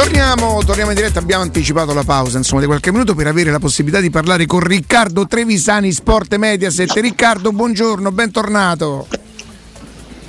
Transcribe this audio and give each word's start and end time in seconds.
Torniamo, 0.00 0.64
torniamo 0.64 0.92
in 0.92 0.96
diretta, 0.96 1.18
abbiamo 1.18 1.42
anticipato 1.42 1.92
la 1.92 2.04
pausa 2.04 2.38
insomma, 2.38 2.62
di 2.62 2.66
qualche 2.66 2.90
minuto 2.90 3.14
per 3.14 3.26
avere 3.26 3.50
la 3.50 3.58
possibilità 3.58 4.00
di 4.00 4.08
parlare 4.08 4.46
con 4.46 4.60
Riccardo 4.60 5.26
Trevisani, 5.26 5.92
Sport 5.92 6.36
Mediaset. 6.36 6.90
Riccardo, 6.92 7.52
buongiorno, 7.52 8.10
bentornato. 8.10 9.06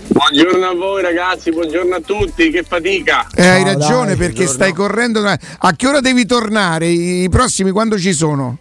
Buongiorno 0.08 0.66
a 0.66 0.76
voi 0.76 1.02
ragazzi, 1.02 1.52
buongiorno 1.52 1.96
a 1.96 2.02
tutti, 2.02 2.50
che 2.50 2.64
fatica. 2.64 3.26
Eh, 3.34 3.48
hai 3.48 3.64
ragione 3.64 4.08
dai, 4.08 4.18
perché 4.18 4.44
buongiorno. 4.44 4.52
stai 4.52 4.74
correndo. 4.74 5.26
A 5.26 5.74
che 5.74 5.88
ora 5.88 6.02
devi 6.02 6.26
tornare? 6.26 6.88
I 6.88 7.30
prossimi 7.30 7.72
quando 7.72 7.98
ci 7.98 8.12
sono? 8.12 8.58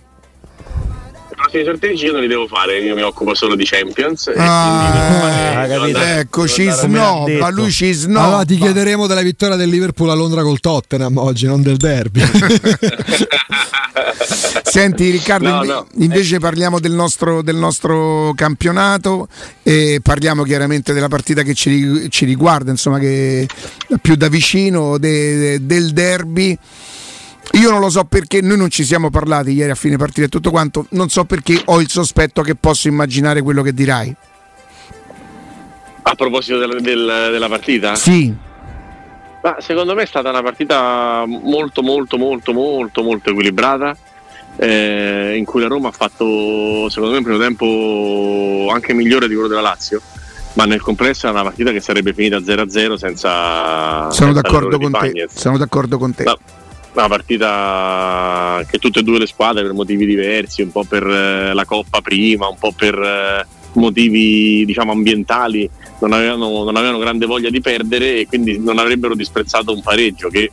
Prossimi 1.50 1.64
sorteggi 1.64 2.04
io 2.04 2.12
non 2.12 2.20
li 2.20 2.28
devo 2.28 2.46
fare, 2.46 2.78
io 2.78 2.94
mi 2.94 3.02
occupo 3.02 3.34
solo 3.34 3.56
di 3.56 3.64
Champions. 3.64 4.30
Ah, 4.36 5.66
eh, 5.66 6.20
ecco, 6.20 6.46
ci 6.46 6.70
snobba, 6.70 7.50
lui 7.50 7.72
ci 7.72 7.92
snobba. 7.92 8.24
Allora 8.26 8.44
ti 8.44 8.56
chiederemo 8.56 9.08
della 9.08 9.22
vittoria 9.22 9.56
del 9.56 9.68
Liverpool 9.68 10.10
a 10.10 10.14
Londra 10.14 10.42
col 10.42 10.60
Tottenham 10.60 11.16
oggi, 11.18 11.46
non 11.46 11.60
del 11.62 11.76
derby. 11.76 12.22
Senti 14.62 15.10
Riccardo, 15.10 15.48
no, 15.48 15.62
no. 15.64 15.86
invece 15.96 16.38
parliamo 16.38 16.78
del 16.78 16.92
nostro, 16.92 17.42
del 17.42 17.56
nostro, 17.56 18.32
campionato 18.36 19.26
e 19.64 19.98
parliamo 20.00 20.44
chiaramente 20.44 20.92
della 20.92 21.08
partita 21.08 21.42
che 21.42 21.54
ci, 21.54 22.08
ci 22.08 22.24
riguarda, 22.24 22.70
insomma, 22.70 23.00
che 23.00 23.48
più 24.00 24.14
da 24.14 24.28
vicino 24.28 24.96
de, 24.98 25.36
de, 25.36 25.66
del 25.66 25.92
derby. 25.92 26.56
Io 27.52 27.70
non 27.70 27.80
lo 27.80 27.90
so 27.90 28.04
perché, 28.04 28.40
noi 28.40 28.56
non 28.56 28.70
ci 28.70 28.84
siamo 28.84 29.10
parlati 29.10 29.50
ieri 29.52 29.70
a 29.70 29.74
fine 29.74 29.96
partita 29.96 30.26
e 30.26 30.28
tutto 30.28 30.50
quanto, 30.50 30.86
non 30.90 31.08
so 31.08 31.24
perché 31.24 31.60
ho 31.64 31.80
il 31.80 31.88
sospetto 31.88 32.42
che 32.42 32.54
posso 32.54 32.88
immaginare 32.88 33.42
quello 33.42 33.62
che 33.62 33.72
dirai. 33.72 34.14
A 36.02 36.14
proposito 36.14 36.58
del, 36.58 36.80
del, 36.80 37.28
della 37.30 37.48
partita? 37.48 37.94
Sì. 37.94 38.32
Ma 39.42 39.56
secondo 39.60 39.94
me 39.94 40.02
è 40.02 40.06
stata 40.06 40.28
una 40.30 40.42
partita 40.42 41.24
molto 41.26 41.82
molto 41.82 42.18
molto 42.18 42.52
molto 42.52 43.02
molto 43.02 43.30
equilibrata 43.30 43.96
eh, 44.56 45.34
in 45.36 45.44
cui 45.46 45.62
la 45.62 45.68
Roma 45.68 45.88
ha 45.88 45.92
fatto 45.92 46.90
secondo 46.90 47.12
me 47.12 47.18
un 47.18 47.24
primo 47.24 47.38
tempo 47.38 48.70
anche 48.70 48.92
migliore 48.92 49.28
di 49.28 49.32
quello 49.32 49.48
della 49.48 49.62
Lazio 49.62 50.02
ma 50.54 50.66
nel 50.66 50.82
complesso 50.82 51.26
è 51.26 51.30
una 51.30 51.42
partita 51.42 51.70
che 51.70 51.80
sarebbe 51.80 52.12
finita 52.12 52.36
0-0 52.36 52.94
senza 52.96 54.10
sono, 54.10 54.12
senza 54.12 54.32
d'accordo, 54.32 54.78
con 54.78 54.92
te, 54.92 55.28
sono 55.32 55.56
d'accordo 55.56 55.96
con 55.96 56.14
te 56.14 56.24
ma, 56.24 56.36
una 57.00 57.08
partita 57.08 58.64
che 58.68 58.78
tutte 58.78 59.00
e 59.00 59.02
due 59.02 59.18
le 59.18 59.26
squadre 59.26 59.62
per 59.62 59.72
motivi 59.72 60.06
diversi, 60.06 60.62
un 60.62 60.70
po' 60.70 60.84
per 60.84 61.06
eh, 61.06 61.52
la 61.54 61.64
Coppa 61.64 62.00
prima, 62.00 62.48
un 62.48 62.58
po' 62.58 62.72
per 62.72 62.94
eh, 62.98 63.46
motivi 63.74 64.64
diciamo 64.64 64.92
ambientali, 64.92 65.68
non 66.00 66.12
avevano, 66.12 66.64
non 66.64 66.76
avevano 66.76 66.98
grande 66.98 67.26
voglia 67.26 67.50
di 67.50 67.60
perdere 67.60 68.20
e 68.20 68.26
quindi 68.26 68.58
non 68.58 68.78
avrebbero 68.78 69.14
disprezzato 69.14 69.72
un 69.72 69.82
pareggio 69.82 70.28
che 70.28 70.50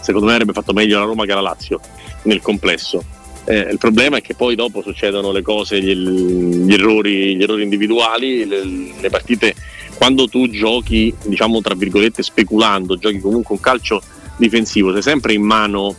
secondo 0.00 0.26
me 0.26 0.32
avrebbe 0.32 0.52
fatto 0.52 0.72
meglio 0.72 0.98
la 0.98 1.04
Roma 1.04 1.24
che 1.24 1.34
la 1.34 1.40
Lazio 1.40 1.80
nel 2.22 2.40
complesso. 2.40 3.02
Eh, 3.44 3.68
il 3.70 3.78
problema 3.78 4.18
è 4.18 4.20
che 4.20 4.34
poi 4.34 4.54
dopo 4.54 4.82
succedono 4.82 5.32
le 5.32 5.40
cose, 5.40 5.80
gli, 5.80 5.94
gli, 5.94 6.72
errori, 6.72 7.34
gli 7.34 7.42
errori, 7.42 7.62
individuali, 7.62 8.46
le, 8.46 8.62
le, 9.00 9.08
partite, 9.08 9.54
quando 9.96 10.28
tu 10.28 10.50
giochi, 10.50 11.14
diciamo 11.24 11.62
tra 11.62 11.74
virgolette, 11.74 12.22
speculando, 12.22 12.98
giochi 12.98 13.20
comunque 13.20 13.54
un 13.54 13.60
calcio 13.60 14.02
difensivo, 14.38 14.92
sei 14.92 15.02
sempre 15.02 15.34
in 15.34 15.42
mano 15.42 15.94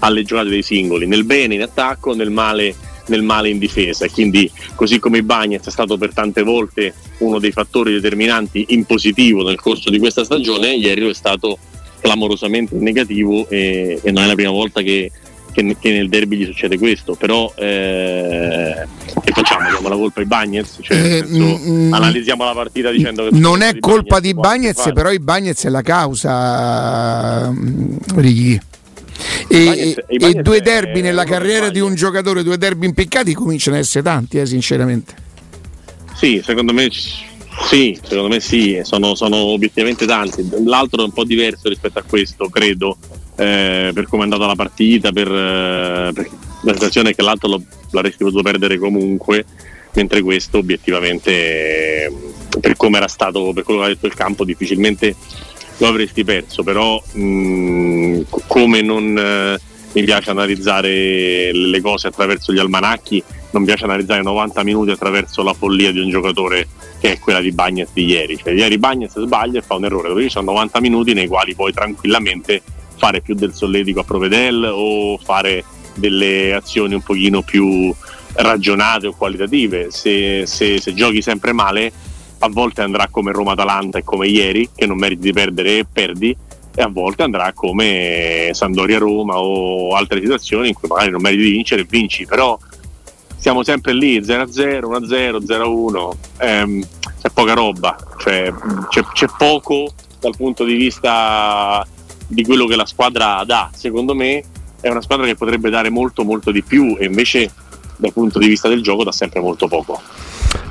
alle 0.00 0.22
giocate 0.22 0.48
dei 0.48 0.62
singoli, 0.62 1.06
nel 1.06 1.24
bene 1.24 1.54
in 1.54 1.62
attacco, 1.62 2.14
nel 2.14 2.30
male, 2.30 2.74
nel 3.06 3.22
male 3.22 3.48
in 3.48 3.58
difesa. 3.58 4.08
Quindi, 4.08 4.50
così 4.74 4.98
come 4.98 5.18
il 5.18 5.24
Bagnets 5.24 5.66
è 5.66 5.70
stato 5.70 5.98
per 5.98 6.14
tante 6.14 6.42
volte 6.42 6.94
uno 7.18 7.38
dei 7.38 7.52
fattori 7.52 7.92
determinanti 7.92 8.66
in 8.68 8.84
positivo 8.84 9.42
nel 9.42 9.60
corso 9.60 9.90
di 9.90 9.98
questa 9.98 10.24
stagione, 10.24 10.74
ieri 10.74 11.08
è 11.08 11.14
stato 11.14 11.58
clamorosamente 12.00 12.76
negativo 12.76 13.46
e, 13.48 14.00
e 14.02 14.10
non 14.10 14.24
è 14.24 14.26
la 14.26 14.34
prima 14.34 14.50
volta 14.50 14.80
che, 14.80 15.10
che, 15.52 15.76
che, 15.78 15.92
nel 15.92 16.08
derby 16.08 16.36
gli 16.36 16.44
succede 16.44 16.78
questo, 16.78 17.14
però 17.14 17.52
eh, 17.56 18.86
che 19.22 19.32
facciamo? 19.32 19.68
Diamo 19.68 19.88
la 19.88 19.96
colpa 19.96 20.20
ai 20.20 20.26
Bagnets? 20.26 20.78
Cioè, 20.80 20.96
eh, 20.96 21.24
senso, 21.26 21.60
mm, 21.70 21.92
analizziamo 21.92 22.44
la 22.44 22.52
partita 22.52 22.90
dicendo 22.90 23.28
che 23.28 23.38
non 23.38 23.62
è 23.62 23.78
colpa 23.78 24.20
di 24.20 24.34
Bagnets, 24.34 24.90
però 24.92 25.10
i 25.10 25.18
Bagnets 25.18 25.64
è 25.64 25.68
la 25.68 25.82
causa, 25.82 27.50
mm, 27.50 27.96
Righi. 28.16 28.60
E, 29.48 29.64
Bagnets, 29.64 30.04
e, 30.06 30.38
e 30.38 30.42
due 30.42 30.60
derby 30.60 31.00
nella 31.00 31.24
carriera 31.24 31.68
di 31.68 31.80
un 31.80 31.94
giocatore, 31.94 32.42
due 32.42 32.56
derby 32.56 32.86
impiccati 32.86 33.34
cominciano 33.34 33.76
ad 33.76 33.82
essere 33.82 34.02
tanti, 34.02 34.38
eh, 34.38 34.46
sinceramente. 34.46 35.14
Sì, 36.14 36.40
secondo 36.44 36.72
me 36.72 36.88
sì, 37.62 37.98
secondo 38.02 38.28
me 38.28 38.40
sì, 38.40 38.80
sono, 38.84 39.14
sono, 39.14 39.36
obiettivamente 39.36 40.06
tanti. 40.06 40.48
L'altro 40.64 41.02
è 41.02 41.04
un 41.04 41.12
po' 41.12 41.24
diverso 41.24 41.68
rispetto 41.68 41.98
a 41.98 42.02
questo, 42.02 42.48
credo, 42.48 42.96
eh, 43.36 43.90
per 43.94 44.06
come 44.08 44.22
è 44.22 44.24
andata 44.24 44.46
la 44.46 44.54
partita, 44.54 45.12
per, 45.12 45.28
eh, 45.28 46.10
per 46.12 46.28
la 46.62 46.72
situazione 46.72 47.14
che 47.14 47.22
l'altro 47.22 47.48
lo, 47.48 47.62
l'avresti 47.90 48.24
potuto 48.24 48.42
perdere 48.42 48.78
comunque, 48.78 49.44
mentre 49.94 50.22
questo 50.22 50.58
obiettivamente, 50.58 51.32
eh, 51.32 52.12
per 52.60 52.76
come 52.76 52.98
era 52.98 53.08
stato, 53.08 53.52
per 53.52 53.64
quello 53.64 53.80
che 53.80 53.86
ha 53.86 53.88
detto 53.90 54.06
il 54.06 54.14
campo, 54.14 54.44
difficilmente 54.44 55.14
lo 55.78 55.86
avresti 55.86 56.24
perso, 56.24 56.62
però 56.62 57.02
mh, 57.12 57.22
mm, 57.22 58.20
come 58.46 58.82
non 58.82 59.16
eh, 59.18 59.58
mi 59.92 60.04
piace 60.04 60.30
analizzare 60.30 61.52
le 61.52 61.80
cose 61.80 62.08
attraverso 62.08 62.52
gli 62.52 62.58
almanacchi, 62.58 63.22
non 63.52 63.64
piace 63.64 63.84
analizzare 63.84 64.22
90 64.22 64.62
minuti 64.62 64.90
attraverso 64.90 65.42
la 65.42 65.54
follia 65.54 65.90
di 65.90 65.98
un 65.98 66.10
giocatore 66.10 66.68
che 67.00 67.12
è 67.12 67.18
quella 67.18 67.40
di 67.40 67.50
Bagnez 67.50 67.88
di 67.92 68.04
ieri. 68.04 68.36
Cioè, 68.36 68.52
ieri 68.52 68.78
Bagnez 68.78 69.18
sbaglia 69.18 69.58
e 69.58 69.62
fa 69.62 69.74
un 69.74 69.84
errore, 69.86 70.08
dove 70.08 70.22
ci 70.22 70.30
sono 70.30 70.52
90 70.52 70.80
minuti 70.80 71.14
nei 71.14 71.26
quali 71.26 71.54
puoi 71.54 71.72
tranquillamente 71.72 72.62
fare 73.00 73.22
più 73.22 73.34
del 73.34 73.54
solletico 73.54 74.00
a 74.00 74.04
Provedel 74.04 74.70
o 74.70 75.16
fare 75.16 75.64
delle 75.94 76.52
azioni 76.52 76.92
un 76.92 77.00
pochino 77.00 77.40
più 77.40 77.92
ragionate 78.34 79.06
o 79.06 79.14
qualitative. 79.14 79.90
Se, 79.90 80.44
se, 80.44 80.78
se 80.78 80.92
giochi 80.92 81.22
sempre 81.22 81.54
male, 81.54 81.90
a 82.40 82.48
volte 82.50 82.82
andrà 82.82 83.08
come 83.10 83.32
Roma-Atalanta 83.32 83.98
e 83.98 84.04
come 84.04 84.28
ieri, 84.28 84.68
che 84.76 84.84
non 84.84 84.98
meriti 84.98 85.22
di 85.22 85.32
perdere 85.32 85.78
e 85.78 85.86
perdi, 85.90 86.36
e 86.74 86.82
a 86.82 86.88
volte 86.88 87.22
andrà 87.22 87.54
come 87.54 88.50
Sandoria-Roma 88.52 89.38
o 89.38 89.94
altre 89.96 90.20
situazioni 90.20 90.68
in 90.68 90.74
cui 90.74 90.88
magari 90.88 91.10
non 91.10 91.22
meriti 91.22 91.44
di 91.44 91.50
vincere 91.52 91.80
e 91.80 91.86
vinci, 91.88 92.26
però 92.26 92.58
siamo 93.34 93.62
sempre 93.62 93.94
lì 93.94 94.20
0-0, 94.20 94.80
1-0, 94.84 95.38
0-1, 95.42 96.10
ehm, 96.36 96.86
c'è 97.22 97.30
poca 97.32 97.54
roba, 97.54 97.96
cioè, 98.18 98.52
c'è, 98.90 99.02
c'è 99.14 99.26
poco 99.38 99.90
dal 100.20 100.36
punto 100.36 100.64
di 100.64 100.74
vista 100.74 101.84
di 102.30 102.44
quello 102.44 102.66
che 102.66 102.76
la 102.76 102.86
squadra 102.86 103.42
dà. 103.44 103.70
Secondo 103.74 104.14
me 104.14 104.42
è 104.80 104.88
una 104.88 105.02
squadra 105.02 105.26
che 105.26 105.34
potrebbe 105.34 105.68
dare 105.68 105.90
molto 105.90 106.24
molto 106.24 106.50
di 106.50 106.62
più 106.62 106.96
e 106.98 107.04
invece 107.04 107.50
dal 107.96 108.12
punto 108.12 108.38
di 108.38 108.46
vista 108.46 108.68
del 108.68 108.82
gioco 108.82 109.04
dà 109.04 109.12
sempre 109.12 109.40
molto 109.40 109.68
poco. 109.68 110.00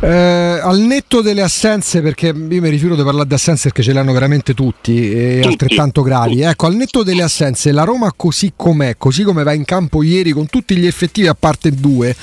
Eh, 0.02 0.08
al 0.08 0.80
netto 0.80 1.22
delle 1.22 1.42
assenze, 1.42 2.02
perché 2.02 2.28
io 2.28 2.62
mi 2.62 2.70
rifiuto 2.70 2.96
di 2.96 3.04
parlare 3.04 3.28
di 3.28 3.34
assenze 3.34 3.70
perché 3.70 3.84
ce 3.84 3.94
le 3.94 4.00
hanno 4.00 4.14
veramente 4.14 4.54
tutti 4.54 5.12
e 5.12 5.40
tutti, 5.42 5.48
altrettanto 5.48 6.02
gravi. 6.02 6.36
Tutti. 6.36 6.44
Ecco, 6.44 6.66
al 6.66 6.76
netto 6.76 7.04
delle 7.04 7.22
assenze, 7.22 7.72
la 7.72 7.84
Roma 7.84 8.12
così 8.16 8.54
com'è, 8.56 8.96
così 8.98 9.24
come 9.24 9.44
va 9.44 9.54
in 9.54 9.66
campo 9.66 10.02
ieri 10.02 10.32
con 10.32 10.48
tutti 10.48 10.76
gli 10.76 10.88
effettivi 10.88 11.28
a 11.28 11.36
parte 11.36 11.72
due, 11.72 12.16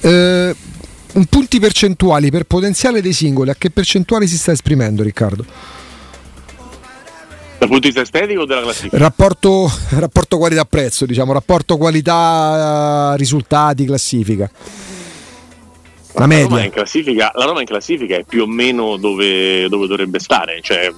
eh, 0.00 0.54
punti 1.28 1.60
percentuali 1.60 2.30
per 2.30 2.44
potenziale 2.44 3.02
dei 3.02 3.12
singoli, 3.12 3.50
a 3.50 3.54
che 3.56 3.70
percentuale 3.70 4.26
si 4.26 4.36
sta 4.36 4.52
esprimendo 4.52 5.02
Riccardo? 5.02 5.44
Dal 7.60 7.68
punto 7.68 7.88
di 7.88 7.92
vista 7.92 8.00
estetico 8.00 8.40
o 8.40 8.46
della 8.46 8.62
classifica? 8.62 8.96
Rapporto, 8.96 9.70
rapporto 9.90 10.38
qualità-prezzo, 10.38 11.04
diciamo, 11.04 11.34
rapporto 11.34 11.76
qualità-risultati, 11.76 13.84
classifica. 13.84 14.50
La, 16.14 16.26
la, 16.26 16.40
Roma 16.40 16.64
in 16.64 16.70
classifica, 16.70 17.30
la 17.34 17.44
Roma 17.44 17.60
in 17.60 17.66
classifica 17.66 18.16
è 18.16 18.24
più 18.24 18.44
o 18.44 18.46
meno 18.46 18.96
dove, 18.96 19.68
dove 19.68 19.86
dovrebbe 19.86 20.18
stare, 20.20 20.60
cioè, 20.62 20.90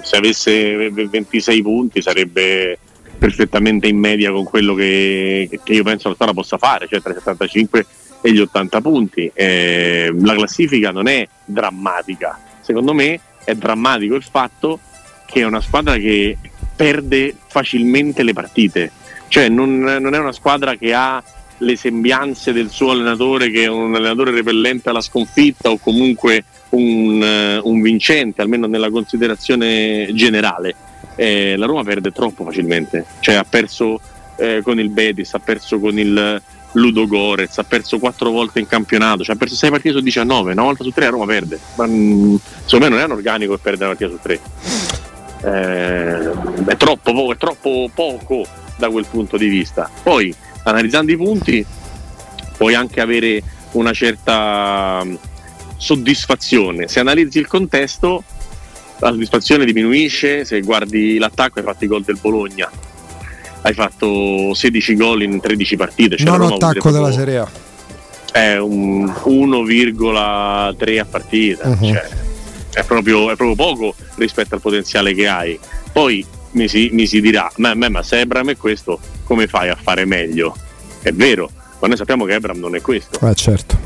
se 0.00 0.16
avesse 0.16 0.90
26 0.90 1.60
punti 1.60 2.00
sarebbe 2.00 2.78
perfettamente 3.18 3.86
in 3.86 3.98
media 3.98 4.32
con 4.32 4.44
quello 4.44 4.74
che, 4.74 5.60
che 5.62 5.72
io 5.74 5.82
penso 5.82 6.08
la 6.08 6.14
squadra 6.14 6.34
possa 6.34 6.56
fare, 6.56 6.88
cioè 6.88 7.02
tra 7.02 7.12
i 7.12 7.16
75 7.16 7.86
e 8.22 8.32
gli 8.32 8.40
80 8.40 8.80
punti. 8.80 9.30
Eh, 9.34 10.14
la 10.18 10.34
classifica 10.34 10.92
non 10.92 11.08
è 11.08 11.28
drammatica, 11.44 12.40
secondo 12.62 12.94
me 12.94 13.20
è 13.44 13.54
drammatico 13.54 14.14
il 14.14 14.24
fatto 14.24 14.80
che 15.26 15.40
è 15.40 15.44
una 15.44 15.60
squadra 15.60 15.96
che 15.96 16.38
perde 16.74 17.34
facilmente 17.46 18.22
le 18.22 18.32
partite, 18.32 18.90
cioè 19.28 19.48
non, 19.48 19.78
non 19.80 20.14
è 20.14 20.18
una 20.18 20.32
squadra 20.32 20.76
che 20.76 20.94
ha 20.94 21.22
le 21.58 21.76
sembianze 21.76 22.52
del 22.52 22.68
suo 22.70 22.90
allenatore 22.90 23.50
che 23.50 23.64
è 23.64 23.68
un 23.68 23.94
allenatore 23.94 24.30
repellente 24.30 24.90
alla 24.90 25.00
sconfitta 25.00 25.70
o 25.70 25.78
comunque 25.78 26.44
un, 26.70 27.60
uh, 27.62 27.68
un 27.68 27.80
vincente, 27.80 28.42
almeno 28.42 28.66
nella 28.66 28.90
considerazione 28.90 30.10
generale. 30.12 30.74
Eh, 31.14 31.56
la 31.56 31.66
Roma 31.66 31.82
perde 31.82 32.10
troppo 32.12 32.44
facilmente, 32.44 33.06
cioè 33.20 33.36
ha 33.36 33.44
perso 33.44 34.00
eh, 34.36 34.60
con 34.62 34.78
il 34.78 34.90
Betis, 34.90 35.32
ha 35.32 35.38
perso 35.38 35.78
con 35.78 35.98
il 35.98 36.42
Ludo 36.72 37.06
Gorez, 37.06 37.56
ha 37.56 37.64
perso 37.64 37.98
quattro 37.98 38.30
volte 38.30 38.60
in 38.60 38.66
campionato, 38.66 39.24
cioè 39.24 39.34
ha 39.34 39.38
perso 39.38 39.54
6 39.54 39.70
partite 39.70 39.94
su 39.94 40.00
19, 40.02 40.52
una 40.52 40.62
volta 40.62 40.84
su 40.84 40.90
tre 40.90 41.06
a 41.06 41.10
Roma 41.10 41.24
perde. 41.24 41.58
Ma 41.76 41.86
mh, 41.86 41.92
mm, 41.92 42.36
secondo 42.64 42.84
me 42.84 42.90
non 42.90 43.00
è 43.00 43.04
un 43.04 43.12
organico 43.12 43.54
che 43.54 43.60
perde 43.62 43.84
una 43.84 43.94
partita 43.94 44.10
su 44.10 44.18
tre. 44.20 45.05
Eh, 45.46 46.30
è, 46.66 46.76
troppo 46.76 47.12
poco, 47.12 47.32
è 47.32 47.36
troppo 47.36 47.90
poco 47.94 48.46
da 48.76 48.90
quel 48.90 49.06
punto 49.08 49.36
di 49.36 49.46
vista. 49.46 49.88
Poi 50.02 50.34
analizzando 50.64 51.12
i 51.12 51.16
punti 51.16 51.64
puoi 52.56 52.74
anche 52.74 53.00
avere 53.00 53.42
una 53.72 53.92
certa 53.92 55.02
mm, 55.04 55.14
soddisfazione. 55.76 56.88
Se 56.88 56.98
analizzi 56.98 57.38
il 57.38 57.46
contesto, 57.46 58.24
la 58.98 59.10
soddisfazione 59.10 59.64
diminuisce. 59.64 60.44
Se 60.44 60.60
guardi 60.62 61.18
l'attacco, 61.18 61.60
hai 61.60 61.64
fatto 61.64 61.84
i 61.84 61.88
gol 61.88 62.02
del 62.02 62.18
Bologna, 62.20 62.68
hai 63.62 63.72
fatto 63.72 64.52
16 64.52 64.96
gol 64.96 65.22
in 65.22 65.40
13 65.40 65.76
partite. 65.76 66.16
Cioè 66.16 66.36
non 66.36 66.52
attacco 66.52 66.90
della 66.90 67.12
Serie 67.12 67.38
A. 67.38 67.48
È 68.32 68.56
un 68.56 69.06
1,3 69.06 70.98
a 70.98 71.04
partita. 71.08 71.68
Uh-huh. 71.68 71.86
Cioè, 71.86 72.25
è, 72.76 72.84
proprio, 72.84 73.30
è, 73.30 73.36
proprio, 73.36 73.54
poco 73.54 73.94
rispetto 74.16 74.54
al 74.54 74.60
potenziale 74.60 75.14
che 75.14 75.26
hai. 75.26 75.58
Poi 75.90 76.24
mi 76.52 76.68
si, 76.68 76.90
mi 76.92 77.06
si 77.06 77.22
dirà: 77.22 77.50
ma, 77.56 77.74
ma, 77.74 77.88
ma 77.88 78.02
se 78.02 78.20
Ebram 78.20 78.50
è 78.50 78.56
questo, 78.58 79.00
come 79.24 79.46
fai 79.46 79.70
a 79.70 79.78
fare 79.80 80.04
meglio? 80.04 80.54
È 81.00 81.10
vero, 81.12 81.50
ma 81.80 81.88
noi 81.88 81.96
sappiamo 81.96 82.26
che 82.26 82.34
Ebram 82.34 82.58
non 82.58 82.74
è 82.74 82.82
questo. 82.82 83.26
Eh 83.26 83.34
certo. 83.34 83.85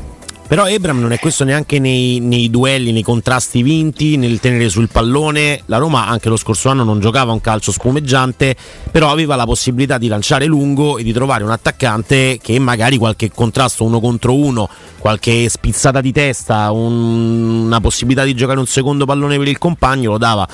Però 0.51 0.67
Ebram 0.67 0.99
non 0.99 1.13
è 1.13 1.17
questo 1.17 1.45
neanche 1.45 1.79
nei, 1.79 2.19
nei, 2.19 2.49
duelli, 2.49 2.91
nei 2.91 3.03
contrasti 3.03 3.63
vinti, 3.63 4.17
nel 4.17 4.41
tenere 4.41 4.67
sul 4.67 4.89
pallone. 4.89 5.61
La 5.67 5.77
Roma 5.77 6.07
anche 6.07 6.27
lo 6.27 6.35
scorso 6.35 6.67
anno 6.67 6.83
non 6.83 6.99
giocava 6.99 7.31
un 7.31 7.39
calcio 7.39 7.71
spumeggiante, 7.71 8.57
però 8.91 9.09
aveva 9.09 9.37
la 9.37 9.45
possibilità 9.45 9.97
di 9.97 10.09
lanciare 10.09 10.47
lungo 10.47 10.97
e 10.97 11.03
di 11.03 11.13
trovare 11.13 11.45
un 11.45 11.51
attaccante 11.51 12.37
che 12.43 12.59
magari 12.59 12.97
qualche 12.97 13.31
contrasto 13.31 13.85
uno 13.85 14.01
contro 14.01 14.35
uno, 14.35 14.67
qualche 14.97 15.47
spizzata 15.47 16.01
di 16.01 16.11
testa, 16.11 16.69
un, 16.71 17.67
una 17.67 17.79
possibilità 17.79 18.25
di 18.25 18.33
giocare 18.33 18.59
un 18.59 18.67
secondo 18.67 19.05
pallone 19.05 19.37
per 19.37 19.47
il 19.47 19.57
compagno 19.57 20.11
lo 20.11 20.17
dava 20.17 20.45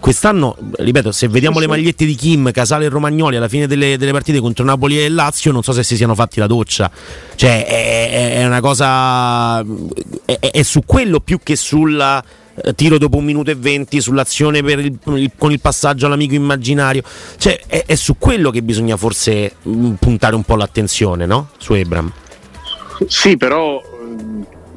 quest'anno, 0.00 0.56
ripeto, 0.76 1.12
se 1.12 1.28
vediamo 1.28 1.58
le 1.58 1.66
magliette 1.66 2.04
di 2.04 2.14
Kim, 2.14 2.50
Casale 2.50 2.86
e 2.86 2.88
Romagnoli 2.88 3.36
alla 3.36 3.48
fine 3.48 3.66
delle, 3.66 3.96
delle, 3.96 4.12
partite 4.12 4.40
contro 4.40 4.64
Napoli 4.64 5.02
e 5.02 5.08
Lazio, 5.08 5.52
non 5.52 5.62
so 5.62 5.72
se 5.72 5.82
si 5.82 5.96
siano 5.96 6.14
fatti 6.14 6.38
la 6.38 6.46
doccia. 6.46 6.90
Cioè, 7.34 7.66
è, 7.66 8.34
è 8.40 8.46
una 8.46 8.60
cosa. 8.60 9.60
È, 10.24 10.38
è, 10.38 10.62
su 10.62 10.82
quello 10.84 11.20
più 11.20 11.40
che 11.42 11.56
sul 11.56 12.00
eh, 12.00 12.74
tiro 12.74 12.98
dopo 12.98 13.16
un 13.16 13.24
minuto 13.24 13.50
e 13.50 13.54
venti, 13.54 14.00
sull'azione 14.00 14.58
il, 14.58 14.98
il, 15.16 15.30
con 15.36 15.50
il 15.52 15.60
passaggio 15.60 16.06
all'amico 16.06 16.34
immaginario. 16.34 17.02
Cioè, 17.36 17.60
è, 17.66 17.94
su 17.94 18.16
quello 18.18 18.50
che 18.50 18.62
bisogna 18.62 18.96
forse 18.96 19.56
mm, 19.68 19.94
puntare 19.94 20.34
un 20.34 20.42
po' 20.42 20.56
l'attenzione, 20.56 21.26
no? 21.26 21.50
Su 21.58 21.74
Ebram. 21.74 22.12
Sì, 23.06 23.36
però 23.36 23.80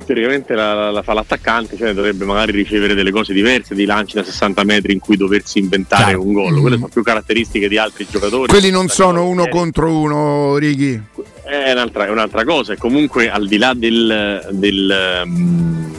teoricamente 0.06 0.54
la, 0.54 0.92
la, 0.92 1.02
fa 1.02 1.14
l'attaccante, 1.14 1.78
cioè 1.78 1.94
dovrebbe 1.94 2.26
magari 2.26 2.52
ricevere 2.52 2.94
delle 2.94 3.12
cose 3.12 3.34
diverse, 3.34 3.76
di 3.76 3.86
lanci 3.86 4.16
da 4.16 4.24
60 4.24 4.64
metri 4.64 4.94
in 4.94 5.00
cui 5.00 5.18
doversi 5.18 5.60
inventare 5.60 6.04
Chiaro. 6.04 6.24
un 6.24 6.34
gol. 6.34 6.60
Quelle 6.60 6.76
sono 6.76 6.90
più 6.90 7.04
caratteristiche 7.04 7.68
di 7.68 7.78
altri 7.78 8.08
giocatori. 8.10 8.48
Quelli 8.48 8.70
non 8.70 8.88
sono 8.88 9.28
uno 9.28 9.48
contro 9.48 9.96
uno, 9.96 10.58
Righi. 10.58 11.02
È 11.44 11.72
un'altra, 11.72 12.06
è 12.06 12.10
un'altra 12.10 12.44
cosa, 12.44 12.74
e 12.74 12.78
comunque 12.78 13.30
al 13.30 13.48
di 13.48 13.58
là 13.58 13.74
del, 13.74 14.48
del, 14.52 15.22
um, 15.26 15.92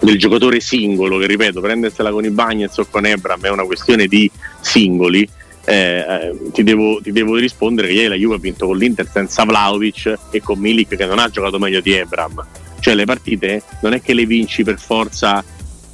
del 0.00 0.18
giocatore 0.18 0.60
singolo, 0.60 1.18
che 1.18 1.26
ripeto, 1.26 1.60
prendersela 1.60 2.10
con 2.10 2.24
i 2.24 2.30
Bagnets 2.30 2.78
o 2.78 2.86
con 2.90 3.06
Ebram 3.06 3.40
è 3.42 3.50
una 3.50 3.64
questione 3.64 4.06
di 4.06 4.30
singoli. 4.60 5.28
Eh, 5.66 6.04
eh, 6.06 6.36
ti, 6.52 6.62
devo, 6.62 7.00
ti, 7.00 7.10
devo, 7.10 7.36
rispondere 7.36 7.88
che 7.88 7.94
ieri 7.94 8.08
la 8.08 8.16
Juve 8.16 8.34
ha 8.34 8.38
vinto 8.38 8.66
con 8.66 8.76
l'Inter 8.76 9.08
senza 9.10 9.44
Vlaovic 9.44 10.14
e 10.30 10.42
con 10.42 10.58
Milik 10.58 10.94
che 10.94 11.06
non 11.06 11.18
ha 11.18 11.30
giocato 11.30 11.58
meglio 11.58 11.80
di 11.80 11.94
Ebram 11.94 12.44
cioè 12.84 12.94
le 12.94 13.06
partite 13.06 13.62
non 13.80 13.94
è 13.94 14.02
che 14.02 14.12
le 14.12 14.26
vinci 14.26 14.62
per 14.62 14.78
forza 14.78 15.42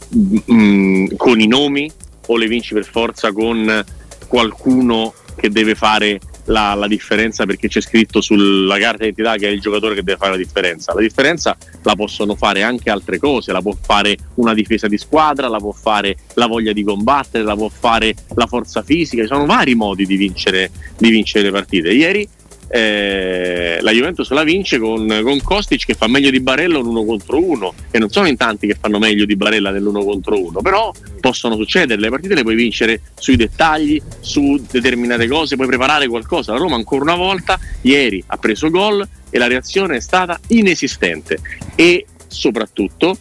mh, 0.08 0.52
mm, 0.52 1.06
con 1.16 1.38
i 1.38 1.46
nomi 1.46 1.88
o 2.26 2.36
le 2.36 2.48
vinci 2.48 2.74
per 2.74 2.84
forza 2.84 3.30
con 3.30 3.84
qualcuno 4.26 5.14
che 5.36 5.50
deve 5.50 5.76
fare 5.76 6.18
la, 6.46 6.74
la, 6.74 6.88
differenza 6.88 7.46
perché 7.46 7.68
c'è 7.68 7.80
scritto 7.80 8.20
sulla 8.20 8.76
carta 8.78 9.04
d'identità 9.04 9.36
che 9.36 9.46
è 9.46 9.52
il 9.52 9.60
giocatore 9.60 9.94
che 9.94 10.02
deve 10.02 10.18
fare 10.18 10.32
la 10.32 10.36
differenza. 10.36 10.92
La 10.92 11.00
differenza 11.00 11.56
la 11.84 11.94
possono 11.94 12.34
fare 12.34 12.64
anche 12.64 12.90
altre 12.90 13.20
cose, 13.20 13.52
la 13.52 13.62
può 13.62 13.76
fare 13.80 14.16
una 14.34 14.52
difesa 14.52 14.88
di 14.88 14.98
squadra, 14.98 15.46
la 15.46 15.58
può 15.58 15.70
fare 15.70 16.16
la 16.34 16.48
voglia 16.48 16.72
di 16.72 16.82
combattere, 16.82 17.44
la 17.44 17.54
può 17.54 17.68
fare 17.68 18.16
la 18.34 18.48
forza 18.48 18.82
fisica, 18.82 19.22
ci 19.22 19.28
sono 19.28 19.46
vari 19.46 19.76
modi 19.76 20.06
di 20.06 20.16
vincere, 20.16 20.72
di 20.98 21.08
vincere 21.08 21.44
le 21.44 21.52
partite. 21.52 21.92
Ieri 21.92 22.28
eh, 22.72 23.78
la 23.80 23.90
Juventus 23.90 24.30
la 24.30 24.44
vince 24.44 24.78
con, 24.78 25.20
con, 25.22 25.40
Kostic 25.42 25.86
che 25.86 25.94
fa 25.94 26.06
meglio 26.06 26.30
di 26.30 26.38
Barella 26.38 26.78
un 26.78 26.86
uno 26.86 27.04
contro 27.04 27.42
uno 27.42 27.74
e 27.90 27.98
non 27.98 28.10
sono 28.10 28.28
in 28.28 28.36
tanti 28.36 28.68
che 28.68 28.76
fanno 28.80 28.98
meglio 28.98 29.24
di 29.24 29.34
Barella 29.34 29.70
nell'uno 29.70 30.04
contro 30.04 30.40
uno 30.40 30.60
però 30.60 30.92
possono 31.18 31.56
succedere, 31.56 32.00
le 32.00 32.08
partite 32.08 32.34
le 32.34 32.42
puoi 32.42 32.54
vincere 32.54 33.00
sui 33.18 33.36
dettagli, 33.36 34.00
su 34.20 34.62
determinate 34.70 35.26
cose, 35.26 35.56
puoi 35.56 35.66
preparare 35.66 36.06
qualcosa, 36.06 36.52
la 36.52 36.58
Roma 36.58 36.76
ancora 36.76 37.02
una 37.02 37.16
volta 37.16 37.58
ieri 37.82 38.22
ha 38.26 38.36
preso 38.36 38.70
gol 38.70 39.06
e 39.30 39.38
la 39.38 39.46
reazione 39.46 39.96
è 39.96 40.00
stata 40.00 40.38
inesistente. 40.48 41.38
E 41.74 42.06
soprattutto 42.26 43.16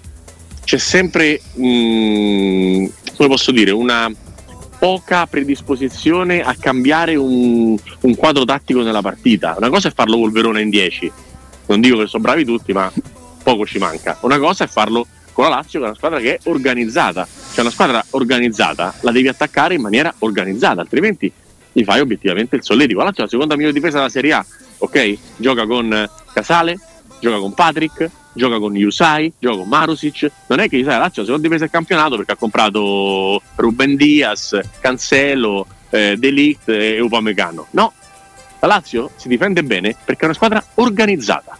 c'è 0.63 0.77
sempre, 0.77 1.41
mh, 1.53 1.67
mm, 1.67 2.85
come 3.15 3.29
posso 3.29 3.51
dire, 3.51 3.71
una 3.71 4.11
poca 4.79 5.27
predisposizione 5.27 6.41
a 6.41 6.55
cambiare 6.57 7.15
un, 7.15 7.77
un, 8.01 8.15
quadro 8.15 8.45
tattico 8.45 8.81
nella 8.81 9.01
partita. 9.01 9.55
Una 9.57 9.69
cosa 9.69 9.89
è 9.89 9.93
farlo 9.93 10.17
col 10.17 10.31
Verona 10.31 10.61
in 10.61 10.69
10, 10.69 11.11
non 11.67 11.81
dico 11.81 11.97
che 11.97 12.07
sono 12.07 12.23
bravi 12.23 12.45
tutti, 12.45 12.71
ma 12.71 12.91
poco 13.43 13.65
ci 13.65 13.77
manca. 13.77 14.17
Una 14.21 14.39
cosa 14.39 14.63
è 14.63 14.67
farlo 14.67 15.05
con 15.33 15.43
la 15.43 15.55
Lazio, 15.55 15.79
che 15.79 15.85
è 15.85 15.89
una 15.89 15.97
squadra 15.97 16.19
che 16.19 16.35
è 16.35 16.39
organizzata. 16.43 17.27
Cioè 17.51 17.61
una 17.61 17.71
squadra 17.71 18.03
organizzata 18.11 18.93
la 19.01 19.11
devi 19.11 19.27
attaccare 19.27 19.75
in 19.75 19.81
maniera 19.81 20.13
organizzata, 20.19 20.79
altrimenti 20.79 21.31
gli 21.71 21.83
fai 21.83 21.99
obiettivamente 21.99 22.55
il 22.55 22.63
solletico. 22.63 22.99
La 22.99 23.05
Lazio 23.05 23.23
è 23.23 23.25
la 23.25 23.31
seconda 23.31 23.55
migliore 23.55 23.73
difesa 23.73 23.97
della 23.97 24.09
Serie 24.09 24.33
A, 24.33 24.45
ok? 24.77 25.17
Gioca 25.35 25.67
con 25.67 26.09
Casale, 26.33 26.79
gioca 27.19 27.37
con 27.37 27.53
Patrick, 27.53 28.09
gioca 28.39 28.57
con 28.57 28.75
Yusai, 28.75 29.31
gioca 29.37 29.57
con 29.57 29.67
Marusic. 29.67 30.31
Non 30.47 30.59
è 30.59 30.67
che 30.67 30.77
Yusai 30.77 30.97
Lazio 30.97 31.23
secondo 31.23 31.45
difesa 31.45 31.65
il 31.65 31.69
campionato 31.69 32.15
perché 32.15 32.31
ha 32.31 32.35
comprato 32.35 33.41
Ruben 33.55 33.95
Diaz, 33.95 34.59
Cancelo, 34.79 35.67
eh, 35.91 36.15
Delict 36.17 36.69
e 36.69 36.99
Upamecano. 36.99 37.67
No, 37.71 37.93
la 38.59 38.67
Lazio 38.67 39.11
si 39.15 39.27
difende 39.27 39.63
bene 39.63 39.95
perché 40.03 40.21
è 40.21 40.25
una 40.25 40.33
squadra 40.33 40.63
organizzata. 40.75 41.57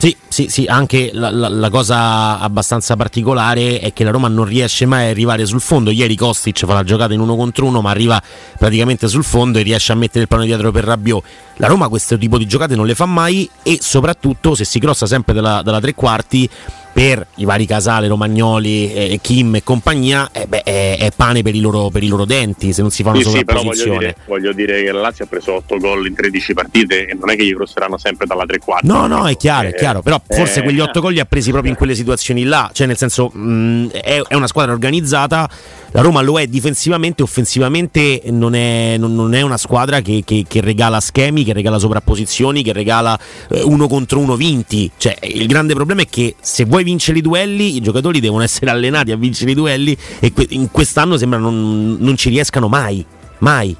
Sì, 0.00 0.16
sì, 0.28 0.46
sì, 0.48 0.64
anche 0.66 1.10
la, 1.12 1.28
la, 1.28 1.48
la, 1.48 1.70
cosa 1.70 2.38
abbastanza 2.38 2.94
particolare 2.94 3.80
è 3.80 3.92
che 3.92 4.04
la 4.04 4.12
Roma 4.12 4.28
non 4.28 4.44
riesce 4.44 4.86
mai 4.86 5.06
a 5.06 5.10
arrivare 5.10 5.44
sul 5.44 5.60
fondo. 5.60 5.90
Ieri 5.90 6.14
Kostic 6.14 6.64
fa 6.64 6.72
la 6.72 6.84
giocata 6.84 7.14
in 7.14 7.18
uno 7.20 7.34
contro 7.34 7.66
uno, 7.66 7.80
ma 7.80 7.90
arriva 7.90 8.22
praticamente 8.56 9.08
sul 9.08 9.24
fondo 9.24 9.58
e 9.58 9.62
riesce 9.62 9.90
a 9.90 9.96
mettere 9.96 10.20
il 10.20 10.28
pallone 10.28 10.46
dietro 10.46 10.70
per 10.70 10.84
Rabiot. 10.84 11.24
La 11.56 11.66
Roma 11.66 11.88
questo 11.88 12.16
tipo 12.16 12.38
di 12.38 12.46
giocate 12.46 12.76
non 12.76 12.86
le 12.86 12.94
fa 12.94 13.06
mai 13.06 13.50
e 13.64 13.78
soprattutto 13.80 14.54
se 14.54 14.64
si 14.64 14.78
crossa 14.78 15.06
sempre 15.06 15.34
dalla, 15.34 15.62
dalla 15.62 15.80
tre 15.80 15.94
quarti 15.94 16.48
per 16.92 17.26
i 17.36 17.44
vari 17.44 17.66
Casale, 17.66 18.08
Romagnoli, 18.08 18.92
eh, 18.92 19.18
Kim 19.22 19.54
e 19.56 19.62
compagnia 19.62 20.30
eh 20.32 20.46
beh, 20.46 20.62
è, 20.62 20.96
è, 20.98 21.10
pane 21.14 21.42
per 21.42 21.54
i, 21.54 21.60
loro, 21.60 21.90
per 21.90 22.02
i, 22.02 22.08
loro, 22.08 22.24
denti 22.24 22.72
se 22.72 22.82
non 22.82 22.90
si 22.90 23.02
fa 23.02 23.10
una 23.10 23.20
sì. 23.20 23.28
Sì, 23.28 23.44
voglio, 23.44 23.98
dire, 23.98 24.16
voglio 24.26 24.52
dire 24.52 24.82
che 24.82 24.92
la 24.92 25.00
Lazio 25.00 25.24
ha 25.24 25.28
preso 25.28 25.54
8 25.54 25.76
gol 25.78 26.06
in 26.06 26.14
13 26.14 26.54
partite 26.54 27.06
e 27.06 27.14
non 27.14 27.30
è 27.30 27.36
che 27.36 27.44
gli 27.44 27.54
crosseranno 27.54 27.98
sempre 27.98 28.26
dalla 28.26 28.44
3 28.44 28.58
quarti. 28.58 28.86
No, 28.86 29.06
no, 29.06 29.26
è 29.28 29.36
chiaro, 29.36 29.68
è 29.68 29.74
chiaro, 29.74 30.02
però 30.02 30.20
forse 30.26 30.60
eh, 30.60 30.62
quegli 30.62 30.80
8 30.80 31.00
gol 31.00 31.12
li 31.12 31.20
ha 31.20 31.24
presi 31.24 31.50
proprio 31.50 31.70
in 31.70 31.76
quelle 31.76 31.94
situazioni 31.94 32.44
là, 32.44 32.70
cioè 32.72 32.86
nel 32.86 32.96
senso 32.96 33.28
mh, 33.28 33.90
è, 33.90 34.20
è, 34.26 34.34
una 34.34 34.46
squadra 34.46 34.72
organizzata, 34.72 35.48
la 35.92 36.00
Roma 36.00 36.20
lo 36.20 36.38
è 36.40 36.46
difensivamente, 36.46 37.22
offensivamente 37.22 38.22
non 38.26 38.54
è, 38.54 38.96
non, 38.98 39.14
non 39.14 39.34
è 39.34 39.42
una 39.42 39.56
squadra 39.56 40.00
che, 40.00 40.22
che, 40.24 40.44
che, 40.48 40.60
regala 40.60 41.00
schemi, 41.00 41.44
che 41.44 41.52
regala 41.52 41.78
sovrapposizioni, 41.78 42.62
che 42.62 42.72
regala 42.72 43.18
eh, 43.50 43.62
uno 43.62 43.86
contro 43.88 44.18
uno 44.18 44.36
vinti, 44.36 44.90
cioè 44.96 45.16
il 45.22 45.46
grande 45.46 45.74
problema 45.74 46.02
è 46.02 46.06
che 46.08 46.34
se 46.40 46.64
vuoi 46.64 46.84
vincere 46.88 47.18
i 47.18 47.20
duelli, 47.20 47.76
i 47.76 47.80
giocatori 47.80 48.18
devono 48.18 48.42
essere 48.42 48.70
allenati 48.70 49.12
a 49.12 49.16
vincere 49.16 49.50
i 49.50 49.54
duelli 49.54 49.96
e 50.20 50.32
que- 50.32 50.46
in 50.50 50.70
quest'anno 50.70 51.18
sembra 51.18 51.38
non, 51.38 51.96
non 51.98 52.16
ci 52.16 52.30
riescano 52.30 52.68
mai, 52.68 53.04
mai. 53.38 53.76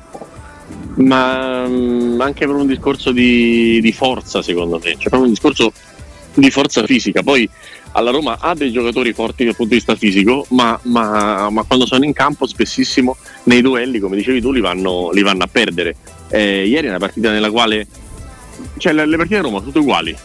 Ma 0.97 1.67
mm, 1.67 2.21
anche 2.21 2.47
per 2.47 2.55
un 2.55 2.67
discorso 2.67 3.11
di, 3.11 3.81
di 3.81 3.93
forza, 3.93 4.43
secondo 4.43 4.79
me, 4.83 4.91
cioè 4.93 5.09
proprio 5.09 5.23
un 5.23 5.31
discorso 5.31 5.73
di 6.35 6.50
forza 6.50 6.85
fisica. 6.85 7.23
Poi 7.23 7.49
alla 7.93 8.11
Roma 8.11 8.37
ha 8.38 8.55
dei 8.55 8.71
giocatori 8.71 9.15
forti 9.15 9.45
dal 9.45 9.57
punto 9.57 9.73
di 9.73 9.79
vista 9.79 9.95
fisico, 9.95 10.45
ma, 10.50 10.79
ma, 10.83 11.49
ma 11.49 11.62
quando 11.62 11.87
sono 11.87 12.05
in 12.05 12.12
campo 12.12 12.47
spessissimo 12.47 13.17
nei 13.45 13.62
duelli, 13.62 13.99
come 13.99 14.17
dicevi 14.17 14.43
tu, 14.43 14.53
li 14.53 14.61
vanno, 14.61 15.11
li 15.12 15.23
vanno 15.23 15.45
a 15.45 15.49
perdere. 15.50 15.97
Eh, 16.29 16.67
ieri 16.67 16.88
è 16.88 16.91
una 16.91 16.99
partita 16.99 17.31
nella 17.31 17.50
quale 17.50 17.87
cioè, 18.77 18.93
le, 18.93 19.07
le 19.07 19.17
partite 19.17 19.38
a 19.38 19.43
Roma 19.43 19.59
sono 19.59 19.71
tutte 19.71 19.79
uguali, 19.79 20.17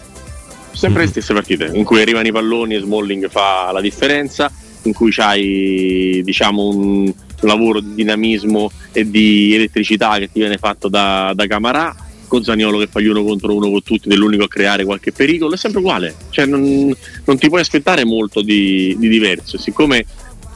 sempre 0.74 1.00
le 1.02 1.06
mhm. 1.06 1.12
stesse 1.12 1.34
partite 1.34 1.72
in 1.74 1.84
cui 1.84 2.02
arrivano 2.02 2.28
i 2.28 2.32
palloni 2.32 2.76
e 2.76 2.80
Smalling 2.80 3.30
fa 3.30 3.72
la 3.72 3.82
differenza, 3.82 4.52
in 4.84 4.94
cui 4.94 5.12
c'hai 5.12 6.22
diciamo 6.24 6.68
un 6.68 7.14
lavoro 7.42 7.80
di 7.80 7.94
dinamismo 7.94 8.72
e 8.92 9.10
di 9.10 9.54
elettricità 9.54 10.18
che 10.18 10.32
ti 10.32 10.40
viene 10.40 10.58
fatto 10.58 10.88
da, 10.88 11.34
da 11.36 11.46
Camarà 11.48 11.96
con 12.28 12.44
Zaniolo 12.44 12.80
che 12.80 12.88
fa 12.88 13.00
gli 13.00 13.06
uno 13.06 13.24
contro 13.24 13.54
uno 13.54 13.70
con 13.70 13.84
tutti, 13.84 14.10
dell'unico 14.10 14.46
a 14.46 14.48
creare 14.48 14.84
qualche 14.86 15.12
pericolo, 15.12 15.54
è 15.54 15.58
sempre 15.58 15.82
uguale, 15.82 16.16
cioè 16.32 16.48
non, 16.48 16.92
non 17.26 17.38
ti 17.38 17.48
puoi 17.48 17.62
aspettare 17.62 18.04
molto 18.06 18.42
di, 18.42 18.96
di 18.98 19.08
diverso, 19.08 19.60
siccome 19.60 20.04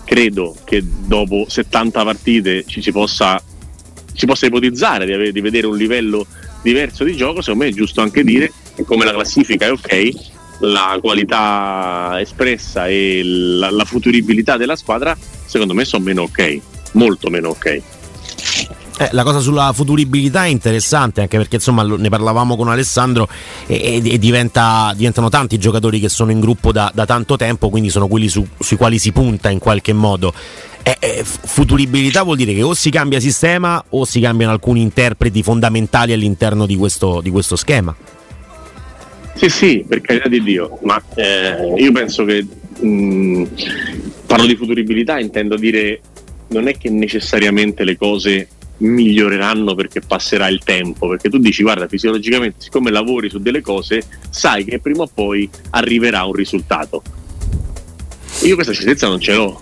credo 0.04 0.56
che 0.64 0.84
dopo 0.84 1.46
70 1.48 2.04
partite 2.04 2.64
ci 2.66 2.82
si 2.82 2.92
possa, 2.92 3.40
si 4.12 4.26
possa 4.26 4.48
ipotizzare 4.48 5.06
di, 5.06 5.14
avere, 5.14 5.32
di 5.32 5.42
vedere 5.42 5.68
un 5.68 5.78
livello 5.78 6.26
diverso 6.64 7.04
di 7.04 7.16
gioco, 7.16 7.42
secondo 7.42 7.66
me 7.66 7.70
è 7.70 7.74
giusto 7.74 8.02
anche 8.02 8.24
dire 8.24 8.52
come 8.86 9.06
la 9.06 9.12
classifica 9.12 9.66
è 9.66 9.72
ok, 9.72 10.10
la 10.60 10.98
qualità 11.02 12.20
espressa 12.20 12.88
e 12.88 13.22
la, 13.24 13.70
la 13.70 13.86
futuribilità 13.86 14.58
della 14.58 14.76
squadra 14.76 15.16
secondo 15.46 15.74
me 15.74 15.86
sono 15.86 16.04
meno 16.04 16.24
ok, 16.24 16.60
molto 16.94 17.30
meno 17.30 17.50
ok. 17.50 17.82
Eh, 19.00 19.10
la 19.12 19.22
cosa 19.22 19.40
sulla 19.40 19.72
futuribilità 19.74 20.46
è 20.46 20.48
interessante 20.48 21.22
anche 21.22 21.38
perché 21.38 21.58
insomma 21.58 21.84
ne 21.84 22.10
parlavamo 22.10 22.56
con 22.56 22.68
Alessandro 22.68 23.28
e, 23.68 24.02
e, 24.04 24.18
diventa, 24.18 24.92
diventano 24.96 25.30
tanti 25.30 25.54
i 25.54 25.60
giocatori 25.60 26.00
che 26.00 26.10
sono 26.10 26.32
in 26.32 26.40
gruppo 26.40 26.72
da, 26.72 26.92
da 26.92 27.06
tanto 27.06 27.36
tempo, 27.36 27.70
quindi 27.70 27.90
sono 27.90 28.08
quelli 28.08 28.28
su, 28.28 28.46
sui 28.58 28.76
quali 28.76 28.98
si 28.98 29.12
punta 29.12 29.52
in 29.52 29.60
qualche 29.60 29.94
modo. 29.94 30.34
Eh, 30.82 30.98
eh, 31.00 31.24
futuribilità 31.24 32.24
vuol 32.24 32.38
dire 32.38 32.56
che 32.56 32.64
o 32.64 32.74
si 32.74 32.90
cambia 32.90 33.20
sistema 33.20 33.84
o 33.90 34.04
si 34.04 34.20
cambiano 34.20 34.52
alcuni 34.52 34.82
interpreti 34.82 35.44
fondamentali 35.44 36.14
all'interno 36.14 36.66
di 36.66 36.76
questo, 36.76 37.22
di 37.22 37.30
questo 37.30 37.56
schema. 37.56 37.96
Sì, 39.38 39.50
sì, 39.50 39.86
per 39.88 40.02
carità 40.02 40.28
di 40.28 40.42
Dio, 40.42 40.80
ma 40.82 41.00
eh, 41.14 41.76
io 41.78 41.92
penso 41.92 42.26
che 42.26 42.44
mh, 42.44 42.88
mm, 42.88 43.44
parlo 44.26 44.48
di 44.48 44.56
futuribilità, 44.56 45.20
intendo 45.20 45.56
dire 45.56 46.02
non 46.48 46.68
è 46.68 46.76
che 46.76 46.90
necessariamente 46.90 47.84
le 47.84 47.98
cose 47.98 48.48
miglioreranno 48.78 49.76
perché 49.76 50.02
passerà 50.02 50.48
il 50.48 50.64
tempo, 50.64 51.08
perché 51.08 51.30
tu 51.30 51.38
dici 51.38 51.62
guarda 51.62 51.88
fisiologicamente 51.88 52.62
siccome 52.62 52.90
lavori 52.90 53.30
su 53.30 53.40
delle 53.40 53.62
cose 53.62 54.04
sai 54.30 54.64
che 54.64 54.80
prima 54.80 55.04
o 55.04 55.10
poi 55.14 55.48
arriverà 55.70 56.24
un 56.26 56.34
risultato. 56.34 57.04
Io 58.42 58.56
questa 58.56 58.74
certezza 58.74 59.08
non 59.08 59.20
ce 59.20 59.34
l'ho, 59.36 59.62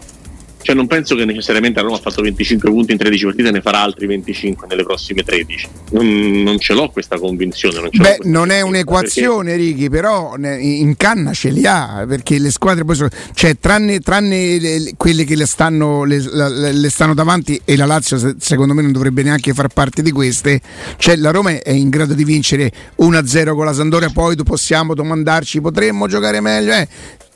cioè 0.66 0.74
non 0.74 0.88
penso 0.88 1.16
che 1.16 1.26
necessariamente 1.26 1.80
la 1.80 1.86
Roma 1.86 1.98
ha 1.98 2.02
fatto 2.02 2.24
25 2.24 2.72
punti 2.72 2.92
in 2.92 2.98
13 2.98 3.26
partite 3.26 3.52
ne 3.52 3.62
farà 3.62 3.82
altri 3.82 4.08
25 4.08 4.66
nelle 4.68 4.82
prossime 4.82 5.22
13. 5.22 5.68
Non, 5.92 6.42
non 6.42 6.58
ce 6.58 6.74
l'ho 6.74 6.90
questa 6.90 7.20
convinzione. 7.20 7.82
Non 7.82 7.90
Beh, 7.94 8.18
non 8.24 8.50
è 8.50 8.62
un'equazione, 8.62 9.52
perché... 9.52 9.64
Righi, 9.64 9.90
però 9.92 10.34
in 10.38 10.96
canna 10.98 11.34
ce 11.34 11.52
li 11.52 11.68
ha, 11.68 12.04
perché 12.08 12.40
le 12.40 12.50
squadre 12.50 12.84
poi 12.84 12.96
sono... 12.96 13.10
Cioè, 13.36 13.60
tranne, 13.60 14.00
tranne 14.00 14.58
le, 14.58 14.94
quelle 14.98 15.24
che 15.24 15.36
le 15.36 15.46
stanno, 15.46 16.04
le, 16.04 16.18
le 16.74 16.90
stanno, 16.90 17.14
davanti 17.14 17.62
e 17.64 17.76
la 17.76 17.86
Lazio 17.86 18.36
secondo 18.40 18.74
me 18.74 18.82
non 18.82 18.92
dovrebbe 18.92 19.22
neanche 19.22 19.54
far 19.54 19.68
parte 19.68 20.02
di 20.02 20.10
queste, 20.10 20.60
cioè 20.98 21.16
la 21.18 21.30
Roma 21.30 21.62
è 21.62 21.70
in 21.70 21.90
grado 21.90 22.16
di 22.16 22.24
vincere 22.24 22.72
1-0 23.02 23.54
con 23.54 23.66
la 23.66 23.74
Sandoria, 23.74 24.10
poi 24.10 24.36
possiamo 24.38 24.96
domandarci 24.96 25.62
potremmo 25.62 26.08
giocare 26.08 26.42
meglio, 26.42 26.74
eh? 26.74 26.88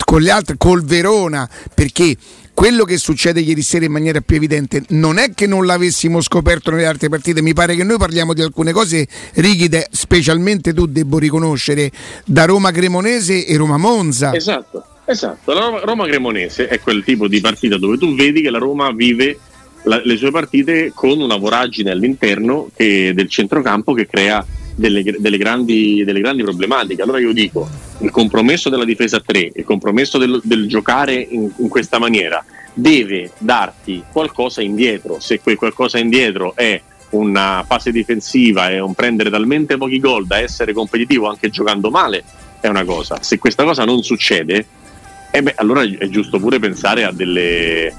con 0.04 0.22
le 0.24 0.32
altre, 0.32 0.56
col 0.58 0.84
Verona, 0.84 1.48
perché 1.76 2.16
quello 2.60 2.84
che 2.84 2.98
succede 2.98 3.40
ieri 3.40 3.62
sera 3.62 3.86
in 3.86 3.94
maniera 3.94 4.20
più 4.20 4.36
evidente 4.36 4.84
non 4.90 5.18
è 5.18 5.34
che 5.34 5.48
non 5.48 5.66
l'avessimo 5.66 6.20
scoperto 6.20 6.72
nelle 6.72 6.88
altre 6.88 7.08
partite, 7.08 7.42
mi 7.42 7.54
pare 7.54 7.74
che 7.74 7.86
noi 7.86 7.98
parliamo 7.98 8.34
di 8.34 8.42
alcune 8.42 8.74
cose 8.74 9.08
rigide, 9.36 9.88
specialmente 9.92 10.74
tu 10.74 10.86
devo 10.86 11.20
riconoscere, 11.20 11.90
da 12.26 12.44
Roma 12.44 12.72
Cremonese 12.72 13.46
e 13.46 13.56
Roma 13.56 13.78
Monza. 13.78 14.36
Esatto, 14.36 14.84
esatto. 15.06 15.54
La 15.54 15.80
Roma 15.86 16.06
Cremonese 16.06 16.68
è 16.68 16.82
quel 16.82 17.02
tipo 17.06 17.30
di 17.30 17.40
partita 17.40 17.78
dove 17.78 17.98
tu 17.98 18.14
vedi 18.14 18.42
che 18.42 18.50
la 18.50 18.58
Roma 18.58 18.92
vive 18.92 19.40
la, 19.84 20.02
le 20.04 20.18
sue 20.18 20.32
partite 20.32 20.92
con 20.94 21.18
una 21.18 21.38
voragine 21.38 21.92
all'interno 21.92 22.70
che, 22.76 23.14
del 23.16 23.30
centrocampo 23.30 23.94
che 23.94 24.06
crea 24.06 24.46
delle, 24.80 25.04
delle, 25.04 25.38
grandi, 25.38 26.04
delle, 26.06 26.22
grandi, 26.22 26.42
problematiche. 26.44 27.02
Allora 27.02 27.20
io 27.20 27.34
dico, 27.34 27.68
il 28.00 28.10
compromesso 28.12 28.70
della 28.70 28.86
difesa 28.86 29.18
a 29.18 29.24
3, 29.24 29.52
il 29.56 29.64
compromesso 29.66 30.18
del, 30.18 30.40
del 30.44 30.68
giocare 30.68 31.16
in, 31.16 31.52
in, 31.58 31.68
questa 31.68 32.00
maniera, 32.00 32.44
deve 32.74 33.32
darti 33.38 34.04
qualcosa 34.12 34.62
indietro. 34.62 35.20
Se 35.20 35.40
quel 35.42 35.58
qualcosa 35.58 36.00
indietro 36.00 36.56
è 36.56 36.82
una 37.12 37.66
fase 37.68 37.92
difensiva 37.92 38.70
e 38.70 38.80
un 38.80 38.94
prendere 38.94 39.30
talmente 39.30 39.78
pochi 39.78 40.00
gol 40.00 40.26
da 40.26 40.40
essere 40.40 40.74
competitivo 40.74 41.28
anche 41.28 41.50
giocando 41.50 41.90
male, 41.90 42.24
è 42.62 42.68
una 42.68 42.86
cosa. 42.86 43.22
Se 43.22 43.38
questa 43.38 43.64
cosa 43.64 43.84
non 43.84 44.02
succede, 44.02 44.66
eh 45.32 45.44
beh, 45.44 45.56
allora 45.58 45.82
è 45.84 46.08
giusto 46.08 46.40
pure 46.40 46.60
pensare 46.60 47.04
a 47.04 47.12
delle 47.12 47.94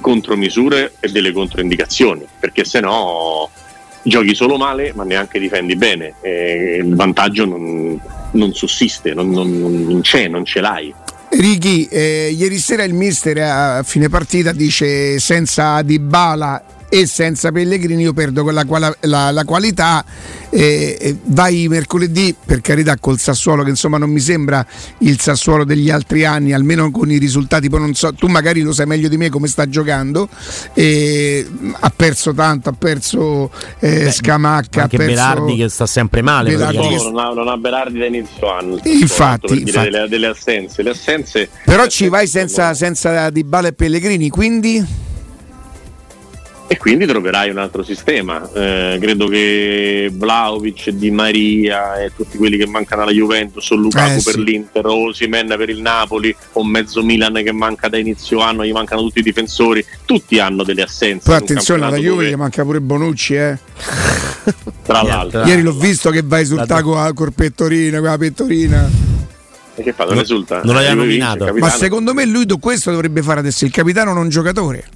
contromisure 0.00 0.94
e 1.00 1.08
delle 1.08 1.32
controindicazioni, 1.32 2.26
perché 2.38 2.64
se 2.64 2.80
no 2.80 3.50
giochi 4.06 4.34
solo 4.34 4.56
male 4.56 4.92
ma 4.94 5.04
neanche 5.04 5.38
difendi 5.38 5.76
bene 5.76 6.14
e 6.20 6.80
il 6.82 6.94
vantaggio 6.94 7.44
non, 7.44 8.00
non 8.32 8.54
sussiste, 8.54 9.14
non, 9.14 9.30
non, 9.30 9.50
non, 9.50 10.00
c'è, 10.00 10.28
non 10.28 10.44
ce 10.44 10.60
l'hai. 10.60 10.94
Righi, 11.28 11.86
eh, 11.90 12.34
ieri 12.36 12.58
sera 12.58 12.84
il 12.84 12.94
mister 12.94 13.38
a 13.38 13.82
fine 13.82 14.08
partita 14.08 14.52
dice 14.52 15.18
senza 15.18 15.82
Dybala 15.82 16.62
e 16.88 17.06
senza 17.06 17.50
Pellegrini 17.50 18.02
io 18.02 18.12
perdo 18.12 18.42
quella, 18.42 18.64
la, 19.00 19.30
la 19.30 19.44
qualità 19.44 20.04
eh, 20.50 21.16
vai 21.24 21.66
mercoledì 21.68 22.34
per 22.44 22.60
carità 22.60 22.96
col 22.98 23.18
Sassuolo 23.18 23.64
che 23.64 23.70
insomma 23.70 23.98
non 23.98 24.10
mi 24.10 24.20
sembra 24.20 24.64
il 24.98 25.20
Sassuolo 25.20 25.64
degli 25.64 25.90
altri 25.90 26.24
anni 26.24 26.52
almeno 26.52 26.90
con 26.90 27.10
i 27.10 27.18
risultati 27.18 27.68
poi 27.68 27.80
non 27.80 27.94
so 27.94 28.12
tu 28.14 28.28
magari 28.28 28.60
lo 28.60 28.72
sai 28.72 28.86
meglio 28.86 29.08
di 29.08 29.16
me 29.16 29.30
come 29.30 29.48
sta 29.48 29.68
giocando 29.68 30.28
eh, 30.74 31.46
ha 31.80 31.92
perso 31.94 32.32
tanto 32.32 32.68
ha 32.68 32.72
perso 32.72 33.50
eh, 33.80 34.04
Beh, 34.04 34.10
Scamacca 34.12 34.82
anche 34.82 34.96
perso... 34.96 35.14
Berardi 35.14 35.56
che 35.56 35.68
sta 35.68 35.86
sempre 35.86 36.22
male 36.22 36.54
Berardi 36.54 36.88
che... 36.88 36.96
non, 36.96 37.18
ha, 37.18 37.32
non, 37.32 37.48
ha, 37.48 37.56
Berardi 37.56 37.98
da 37.98 38.06
inizio 38.06 38.50
anno 38.50 38.78
infatti, 38.84 39.60
infatti. 39.60 39.90
Delle, 39.90 40.08
delle, 40.08 40.26
assenze. 40.26 40.82
Le 40.82 40.90
assenze 40.90 41.48
però 41.64 41.86
ci 41.86 42.08
vai 42.08 42.26
senza, 42.26 42.72
senza 42.74 43.30
Dybala 43.30 43.68
e 43.68 43.72
Pellegrini 43.72 44.28
quindi 44.28 45.04
e 46.68 46.76
quindi 46.78 47.06
troverai 47.06 47.50
un 47.50 47.58
altro 47.58 47.82
sistema. 47.82 48.48
Eh, 48.52 48.98
credo 49.00 49.28
che 49.28 50.10
Vlaovic, 50.12 50.90
Di 50.90 51.10
Maria 51.10 52.02
e 52.02 52.12
tutti 52.14 52.36
quelli 52.36 52.56
che 52.56 52.66
mancano 52.66 53.02
alla 53.02 53.12
Juventus, 53.12 53.70
o 53.70 53.76
Lukaku 53.76 54.18
eh, 54.18 54.22
per 54.22 54.34
sì. 54.34 54.44
l'Inter, 54.44 54.86
o 54.86 55.12
Simen 55.12 55.46
per 55.56 55.68
il 55.68 55.80
Napoli, 55.80 56.34
o 56.52 56.64
mezzo 56.64 57.02
Milan 57.04 57.34
che 57.34 57.52
manca 57.52 57.88
da 57.88 57.98
inizio 57.98 58.40
anno, 58.40 58.64
gli 58.64 58.72
mancano 58.72 59.02
tutti 59.02 59.20
i 59.20 59.22
difensori, 59.22 59.84
tutti 60.04 60.40
hanno 60.40 60.64
delle 60.64 60.82
assenze. 60.82 61.28
Poi 61.28 61.36
attenzione 61.36 61.84
alla 61.84 61.96
Juve 61.96 62.08
dove... 62.08 62.30
gli 62.30 62.34
manca 62.34 62.62
pure 62.64 62.80
Bonucci, 62.80 63.34
eh. 63.34 63.58
Tra 64.82 65.02
l'altro. 65.02 65.44
Ieri 65.44 65.62
l'ho 65.62 65.72
visto 65.72 66.10
che 66.10 66.22
va 66.24 66.36
a 66.36 66.40
esultare 66.40 66.82
con, 66.82 67.12
col 67.14 67.32
pettorino, 67.32 68.00
con 68.00 68.08
la 68.08 68.18
pettorina. 68.18 68.90
E 69.74 69.82
che 69.82 69.92
fa? 69.92 70.04
Non 70.04 70.18
esulta? 70.18 70.62
Non 70.64 70.74
l'ha 70.74 70.94
nominato. 70.94 71.52
Ma 71.54 71.68
secondo 71.68 72.12
me 72.12 72.24
lui 72.24 72.46
questo 72.58 72.90
dovrebbe 72.90 73.22
fare 73.22 73.40
adesso, 73.40 73.64
il 73.64 73.70
capitano 73.70 74.12
non 74.12 74.28
giocatore. 74.28 74.95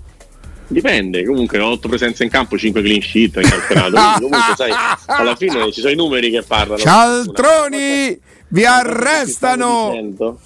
Dipende, 0.71 1.25
comunque 1.25 1.59
8 1.59 1.89
presenze 1.89 2.23
in 2.23 2.31
campo, 2.31 2.57
5 2.57 2.81
clean 2.81 3.01
sheet 3.01 3.37
in 3.37 3.49
campionato. 3.49 4.23
comunque 4.23 4.55
sai, 4.57 4.71
alla 5.07 5.35
fine 5.35 5.73
ci 5.73 5.81
sono 5.81 5.93
i 5.93 5.97
numeri 5.97 6.31
che 6.31 6.43
parlano. 6.43 6.79
Cialtroni, 6.79 8.19
vi 8.49 8.65
arrestano! 8.65 10.39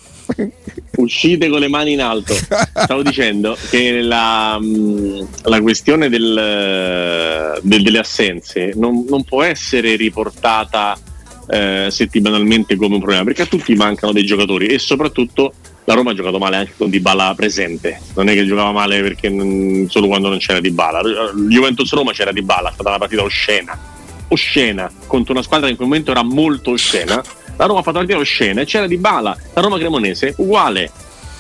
Uscite 0.97 1.49
con 1.51 1.61
le 1.61 1.69
mani 1.69 1.93
in 1.93 2.01
alto. 2.01 2.33
Stavo 2.35 3.03
dicendo 3.03 3.55
che 3.69 4.01
la, 4.01 4.59
mm, 4.59 5.21
la 5.43 5.61
questione 5.61 6.09
del, 6.09 7.61
del, 7.61 7.83
delle 7.83 7.99
assenze 7.99 8.73
non, 8.77 9.05
non, 9.07 9.25
può 9.25 9.43
essere 9.43 9.97
riportata 9.97 10.99
eh, 11.49 11.89
settimanalmente 11.91 12.77
come 12.77 12.95
un 12.95 13.01
problema, 13.01 13.25
perché 13.25 13.43
a 13.43 13.47
tutti 13.47 13.75
mancano 13.75 14.13
dei 14.13 14.25
giocatori 14.25 14.69
e 14.69 14.79
soprattutto 14.79 15.53
la 15.87 15.95
Roma 15.95 16.13
ha 16.13 16.15
giocato 16.15 16.39
male 16.39 16.57
anche 16.57 16.73
con 16.77 16.89
Dybala 16.89 17.35
presente, 17.35 18.01
non 18.15 18.29
è 18.29 18.35
che 18.35 18.47
giocava 18.47 18.73
male 18.73 19.03
perché 19.03 19.29
solo 19.89 20.07
quando 20.07 20.29
non 20.29 20.39
c'era 20.39 20.61
Dybala. 20.61 21.03
Juventus 21.49 21.93
Roma 21.93 22.13
c'era 22.13 22.33
Dybala, 22.33 22.71
è 22.71 22.73
stata 22.73 22.89
una 22.89 22.99
partita 22.99 23.23
oscena, 23.23 23.79
oscena 24.29 24.91
contro 25.07 25.33
una 25.33 25.43
squadra 25.43 25.67
che 25.67 25.73
in 25.73 25.77
quel 25.77 25.89
momento 25.89 26.11
era 26.11 26.23
molto 26.23 26.71
oscena. 26.71 27.23
La 27.57 27.67
Roma 27.67 27.81
ha 27.81 27.83
fatto 27.83 27.99
una 27.99 28.07
partita 28.07 28.19
oscena 28.19 28.63
e 28.63 28.65
c'era 28.65 28.87
Dybala, 28.87 29.37
la 29.53 29.61
Roma 29.61 29.79
Cremonese 29.79 30.35
uguale. 30.39 30.91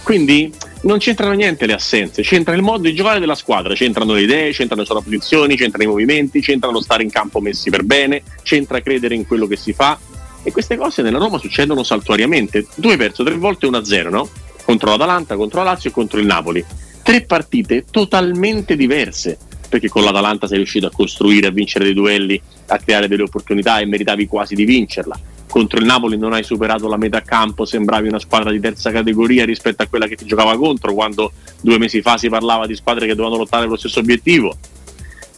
Quindi 0.02 0.52
non 0.82 0.98
c'entrano 0.98 1.32
niente 1.32 1.64
le 1.64 1.72
assenze, 1.72 2.20
c'entra 2.20 2.54
il 2.54 2.60
modo 2.60 2.82
di 2.82 2.94
giocare 2.94 3.18
della 3.18 3.34
squadra, 3.34 3.72
c'entrano 3.72 4.12
le 4.12 4.20
idee, 4.20 4.52
c'entrano 4.52 4.82
le 4.82 4.86
sovrapposizioni, 4.86 5.56
c'entrano 5.56 5.84
i 5.84 5.86
movimenti, 5.86 6.42
c'entrano 6.42 6.82
stare 6.82 7.02
in 7.02 7.10
campo 7.10 7.40
messi 7.40 7.70
per 7.70 7.84
bene, 7.84 8.22
c'entra 8.42 8.82
credere 8.82 9.14
in 9.14 9.26
quello 9.26 9.46
che 9.46 9.56
si 9.56 9.72
fa, 9.72 9.98
e 10.44 10.52
queste 10.52 10.76
cose 10.76 11.02
nella 11.02 11.18
Roma 11.18 11.38
succedono 11.38 11.82
saltuariamente. 11.82 12.66
Tu 12.76 12.88
hai 12.88 12.96
perso 12.96 13.24
tre 13.24 13.34
volte 13.34 13.66
1-0, 13.66 14.10
no? 14.10 14.28
Contro 14.62 14.90
l'Atalanta, 14.90 15.36
contro 15.36 15.62
la 15.62 15.72
Lazio 15.72 15.90
e 15.90 15.92
contro 15.92 16.20
il 16.20 16.26
Napoli. 16.26 16.64
Tre 17.02 17.22
partite 17.22 17.86
totalmente 17.90 18.76
diverse. 18.76 19.38
Perché 19.68 19.88
con 19.88 20.04
l'Atalanta 20.04 20.46
sei 20.46 20.58
riuscito 20.58 20.86
a 20.86 20.90
costruire, 20.90 21.48
a 21.48 21.50
vincere 21.50 21.84
dei 21.84 21.94
duelli, 21.94 22.40
a 22.66 22.78
creare 22.78 23.08
delle 23.08 23.22
opportunità 23.22 23.78
e 23.78 23.86
meritavi 23.86 24.26
quasi 24.26 24.54
di 24.54 24.64
vincerla. 24.64 25.18
Contro 25.48 25.78
il 25.78 25.86
Napoli 25.86 26.18
non 26.18 26.32
hai 26.32 26.44
superato 26.44 26.88
la 26.88 26.96
metà 26.96 27.22
campo, 27.22 27.64
sembravi 27.64 28.08
una 28.08 28.18
squadra 28.18 28.50
di 28.50 28.60
terza 28.60 28.90
categoria 28.90 29.44
rispetto 29.44 29.82
a 29.82 29.86
quella 29.86 30.06
che 30.06 30.16
ti 30.16 30.26
giocava 30.26 30.56
contro, 30.56 30.92
quando 30.92 31.32
due 31.60 31.78
mesi 31.78 32.02
fa 32.02 32.18
si 32.18 32.28
parlava 32.28 32.66
di 32.66 32.74
squadre 32.74 33.06
che 33.06 33.14
dovevano 33.14 33.38
lottare 33.38 33.62
per 33.62 33.72
lo 33.72 33.78
stesso 33.78 34.00
obiettivo. 34.00 34.56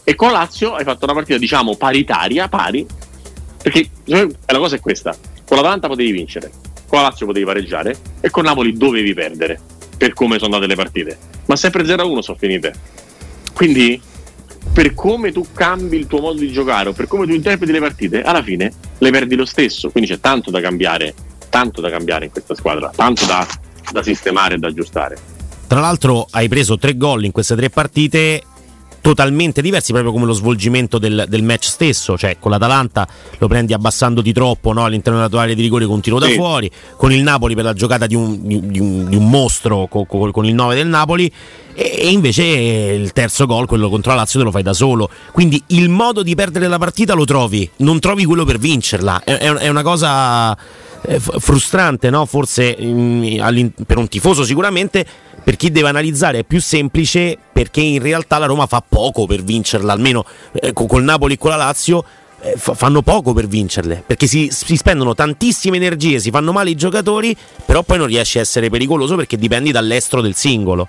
E 0.03 0.15
con 0.15 0.31
Lazio 0.31 0.73
hai 0.73 0.83
fatto 0.83 1.05
una 1.05 1.13
partita, 1.13 1.37
diciamo, 1.37 1.75
paritaria, 1.75 2.47
pari, 2.47 2.85
perché 3.67 3.89
la 4.05 4.57
cosa 4.57 4.77
è 4.77 4.79
questa: 4.79 5.15
con 5.45 5.57
l'Atalanta 5.57 5.87
potevi 5.87 6.11
vincere, 6.11 6.49
con 6.87 6.99
la 6.99 7.09
Lazio 7.09 7.25
potevi 7.25 7.45
pareggiare 7.45 7.97
e 8.21 8.29
con 8.29 8.45
Napoli 8.45 8.71
dovevi 8.71 9.13
perdere. 9.13 9.59
per 9.97 10.13
come 10.13 10.37
sono 10.37 10.53
andate 10.53 10.67
le 10.67 10.75
partite, 10.75 11.17
ma 11.47 11.55
sempre 11.55 11.83
0-1 11.83 12.19
sono 12.19 12.37
finite. 12.37 12.73
Quindi 13.53 13.99
per 14.71 14.93
come 14.93 15.31
tu 15.31 15.45
cambi 15.53 15.97
il 15.97 16.07
tuo 16.07 16.19
modo 16.19 16.39
di 16.39 16.51
giocare 16.51 16.89
o 16.89 16.93
per 16.93 17.07
come 17.07 17.25
tu 17.25 17.33
interpreti 17.33 17.71
le 17.71 17.79
partite, 17.79 18.21
alla 18.21 18.43
fine 18.43 18.71
le 18.97 19.11
perdi 19.11 19.35
lo 19.35 19.45
stesso. 19.45 19.89
Quindi 19.89 20.09
c'è 20.09 20.19
tanto 20.19 20.49
da 20.49 20.61
cambiare, 20.61 21.13
tanto 21.49 21.81
da 21.81 21.89
cambiare 21.89 22.25
in 22.25 22.31
questa 22.31 22.55
squadra, 22.55 22.91
tanto 22.95 23.25
da, 23.25 23.45
da 23.91 24.03
sistemare 24.03 24.55
e 24.55 24.57
da 24.59 24.67
aggiustare. 24.67 25.17
Tra 25.67 25.81
l'altro 25.81 26.27
hai 26.29 26.47
preso 26.47 26.77
tre 26.77 26.95
gol 26.95 27.25
in 27.25 27.31
queste 27.31 27.55
tre 27.55 27.69
partite 27.69 28.43
totalmente 29.07 29.61
diversi 29.61 29.93
proprio 29.93 30.11
come 30.11 30.25
lo 30.25 30.33
svolgimento 30.33 30.97
del, 30.97 31.27
del, 31.29 31.41
match 31.41 31.63
stesso, 31.67 32.17
cioè 32.17 32.35
con 32.39 32.51
l'Atalanta 32.51 33.07
lo 33.37 33.47
prendi 33.47 33.71
abbassandoti 33.71 34.33
troppo 34.33 34.73
no? 34.73 34.83
all'interno 34.83 35.19
della 35.19 35.29
tua 35.29 35.43
area 35.43 35.55
di 35.55 35.61
rigore 35.61 35.85
con 35.85 36.01
tiro 36.01 36.19
sì. 36.19 36.27
da 36.27 36.35
fuori, 36.35 36.69
con 36.97 37.13
il 37.13 37.23
Napoli 37.23 37.55
per 37.55 37.63
la 37.63 37.71
giocata 37.71 38.05
di 38.05 38.15
un, 38.15 38.45
di 38.45 38.79
un, 38.79 39.07
di 39.07 39.15
un 39.15 39.29
mostro 39.29 39.87
con, 39.87 40.05
con, 40.05 40.45
il 40.45 40.53
9 40.53 40.75
del 40.75 40.87
Napoli 40.87 41.31
e 41.73 42.09
invece 42.09 42.43
il 42.43 43.13
terzo 43.13 43.45
gol, 43.45 43.65
quello 43.65 43.87
contro 43.87 44.11
la 44.11 44.17
Lazio, 44.17 44.39
te 44.39 44.45
lo 44.45 44.51
fai 44.51 44.63
da 44.63 44.73
solo. 44.73 45.09
Quindi 45.31 45.63
il 45.67 45.87
modo 45.87 46.21
di 46.21 46.35
perdere 46.35 46.67
la 46.67 46.77
partita 46.77 47.13
lo 47.13 47.23
trovi, 47.23 47.69
non 47.77 48.01
trovi 48.01 48.25
quello 48.25 48.43
per 48.43 48.57
vincerla. 48.57 49.23
È, 49.23 49.37
è 49.37 49.69
una 49.69 49.83
cosa 49.83 50.57
eh, 51.03 51.19
frustrante, 51.19 52.09
no? 52.09 52.25
forse 52.25 52.75
in, 52.77 53.71
per 53.85 53.97
un 53.97 54.07
tifoso 54.09 54.43
sicuramente, 54.43 55.05
per 55.47 55.55
chi 55.55 55.71
deve 55.71 55.87
analizzare 55.87 56.39
è 56.39 56.43
più 56.43 56.59
semplice 56.59 57.37
perché 57.53 57.79
in 57.79 58.01
realtà 58.01 58.37
la 58.37 58.47
Roma 58.47 58.65
fa 58.65 58.83
poco 58.85 59.25
per 59.25 59.43
vincerla, 59.43 59.93
almeno 59.93 60.25
eh, 60.51 60.73
col 60.73 61.03
Napoli 61.03 61.35
e 61.35 61.37
con 61.37 61.51
la 61.51 61.55
Lazio 61.55 62.03
eh, 62.41 62.55
fanno 62.57 63.01
poco 63.01 63.31
per 63.31 63.47
vincerle 63.47 64.03
perché 64.05 64.27
si, 64.27 64.49
si, 64.51 64.75
spendono 64.75 65.15
tantissime 65.15 65.77
energie, 65.77 66.19
si 66.19 66.31
fanno 66.31 66.51
male 66.51 66.71
i 66.71 66.75
giocatori, 66.75 67.33
però 67.65 67.81
poi 67.83 67.97
non 67.97 68.07
riesci 68.07 68.39
a 68.39 68.41
essere 68.41 68.69
pericoloso 68.69 69.15
perché 69.15 69.37
dipendi 69.37 69.71
dall'estro 69.71 70.19
del 70.19 70.35
singolo. 70.35 70.85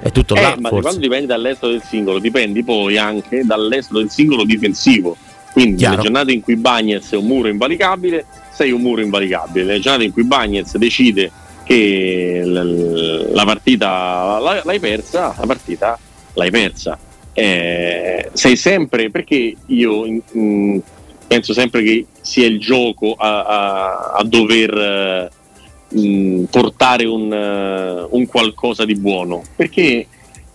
È 0.00 0.10
tutto 0.10 0.34
eh, 0.34 0.40
là. 0.40 0.56
Ma 0.58 0.70
quando 0.70 0.98
dipendi 0.98 1.26
dall'estro 1.26 1.68
del 1.68 1.82
singolo, 1.88 2.18
dipendi 2.18 2.64
poi 2.64 2.98
anche 2.98 3.42
dall'estro 3.44 3.98
del 3.98 4.10
singolo 4.10 4.42
difensivo. 4.42 5.16
Quindi 5.52 5.76
Chiaro. 5.76 5.98
le 5.98 6.02
giornate 6.02 6.32
in 6.32 6.40
cui 6.40 6.56
Bagnez 6.56 7.12
è 7.12 7.16
un 7.16 7.26
muro 7.26 7.46
invalicabile, 7.46 8.26
sei 8.52 8.72
un 8.72 8.80
muro 8.80 9.00
invalicabile. 9.00 9.64
Le 9.64 9.78
giornate 9.78 10.06
in 10.06 10.12
cui 10.12 10.24
Bagnez 10.24 10.76
decide 10.76 11.30
che 11.64 12.42
la 12.44 13.44
partita 13.44 14.38
l'hai 14.64 14.80
persa, 14.80 15.34
la 15.38 15.46
partita 15.46 15.98
l'hai 16.34 16.50
persa. 16.50 16.98
Eh, 17.34 18.28
sei 18.32 18.56
sempre 18.56 19.10
perché 19.10 19.54
io 19.66 20.04
mh, 20.32 20.78
penso 21.26 21.54
sempre 21.54 21.82
che 21.82 22.06
sia 22.20 22.46
il 22.46 22.60
gioco 22.60 23.14
a, 23.14 23.44
a, 23.44 24.12
a 24.16 24.24
dover 24.24 25.30
mh, 25.88 26.44
portare 26.44 27.06
un, 27.06 27.30
uh, 27.30 28.14
un, 28.14 28.26
qualcosa 28.26 28.84
di 28.84 28.94
buono 28.94 29.42
perché 29.56 30.06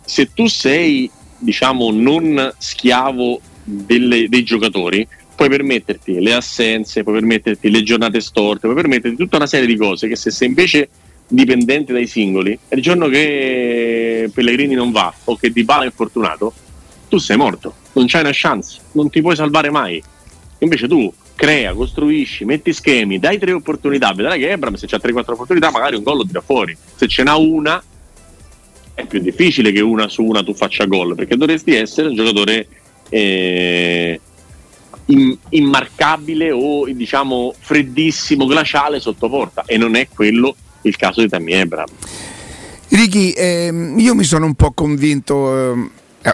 se 0.03 0.33
tu 0.33 0.47
sei 0.47 1.09
diciamo 1.39 1.91
non 1.91 2.53
schiavo 2.57 3.39
delle, 3.63 4.27
dei 4.29 4.43
giocatori 4.43 5.07
puoi 5.37 5.49
permetterti 5.49 6.19
le 6.19 6.33
assenze, 6.33 7.03
puoi 7.03 7.19
permetterti 7.19 7.69
le 7.69 7.83
giornate 7.83 8.19
storte, 8.21 8.61
puoi 8.61 8.73
permetterti 8.73 9.15
tutta 9.15 9.35
una 9.35 9.45
serie 9.45 9.67
di 9.67 9.77
cose 9.77 10.07
che 10.07 10.15
se 10.15 10.31
sei 10.31 10.47
invece 10.47 10.89
dipendente 11.27 11.93
dai 11.93 12.07
singoli, 12.07 12.57
il 12.69 12.81
giorno 12.81 13.07
che 13.07 14.31
Pellegrini 14.33 14.73
non 14.73 14.91
va 14.91 15.13
o 15.25 15.35
che 15.35 15.51
Di 15.51 15.63
Bala 15.63 15.83
è 15.83 15.85
infortunato, 15.85 16.51
tu 17.07 17.19
sei 17.19 17.37
morto, 17.37 17.75
non 17.93 18.07
c'hai 18.07 18.21
una 18.21 18.31
chance, 18.33 18.79
non 18.93 19.11
ti 19.11 19.21
puoi 19.21 19.35
salvare 19.35 19.69
mai. 19.69 20.01
Invece 20.59 20.87
tu 20.87 21.13
crea, 21.35 21.73
costruisci, 21.73 22.43
metti 22.43 22.73
schemi, 22.73 23.19
dai 23.19 23.37
tre 23.37 23.51
opportunità, 23.51 24.11
vedrai 24.13 24.39
che 24.39 24.49
Ebram 24.49 24.73
se 24.73 24.87
c'ha 24.87 24.97
3-4 24.97 25.33
opportunità 25.33 25.69
magari 25.69 25.97
un 25.97 26.01
gol 26.01 26.17
lo 26.17 26.25
tira 26.25 26.41
fuori, 26.41 26.75
se 26.95 27.07
ce 27.07 27.21
n'ha 27.21 27.35
una 27.35 27.81
è 28.95 29.05
più 29.05 29.19
difficile 29.19 29.71
che 29.71 29.81
una 29.81 30.07
su 30.07 30.23
una 30.23 30.41
tu 30.41 30.55
faccia 30.55 30.85
gol, 30.85 31.13
perché 31.13 31.37
dovresti 31.37 31.75
essere 31.75 32.07
un 32.07 32.15
giocatore 32.15 32.67
eh, 33.09 34.19
immarcabile 35.49 36.51
o 36.51 36.85
diciamo 36.91 37.53
freddissimo, 37.57 38.45
glaciale 38.45 38.99
sotto 38.99 39.29
porta 39.29 39.63
e 39.65 39.77
non 39.77 39.95
è 39.95 40.07
quello 40.13 40.55
il 40.81 40.95
caso 40.95 41.21
di 41.21 41.29
Tammy 41.29 41.53
Abraham. 41.53 41.87
Ricky, 42.89 43.33
ehm, 43.35 43.99
io 43.99 44.15
mi 44.15 44.23
sono 44.23 44.45
un 44.45 44.55
po' 44.55 44.71
convinto, 44.71 45.73
eh, 45.73 45.89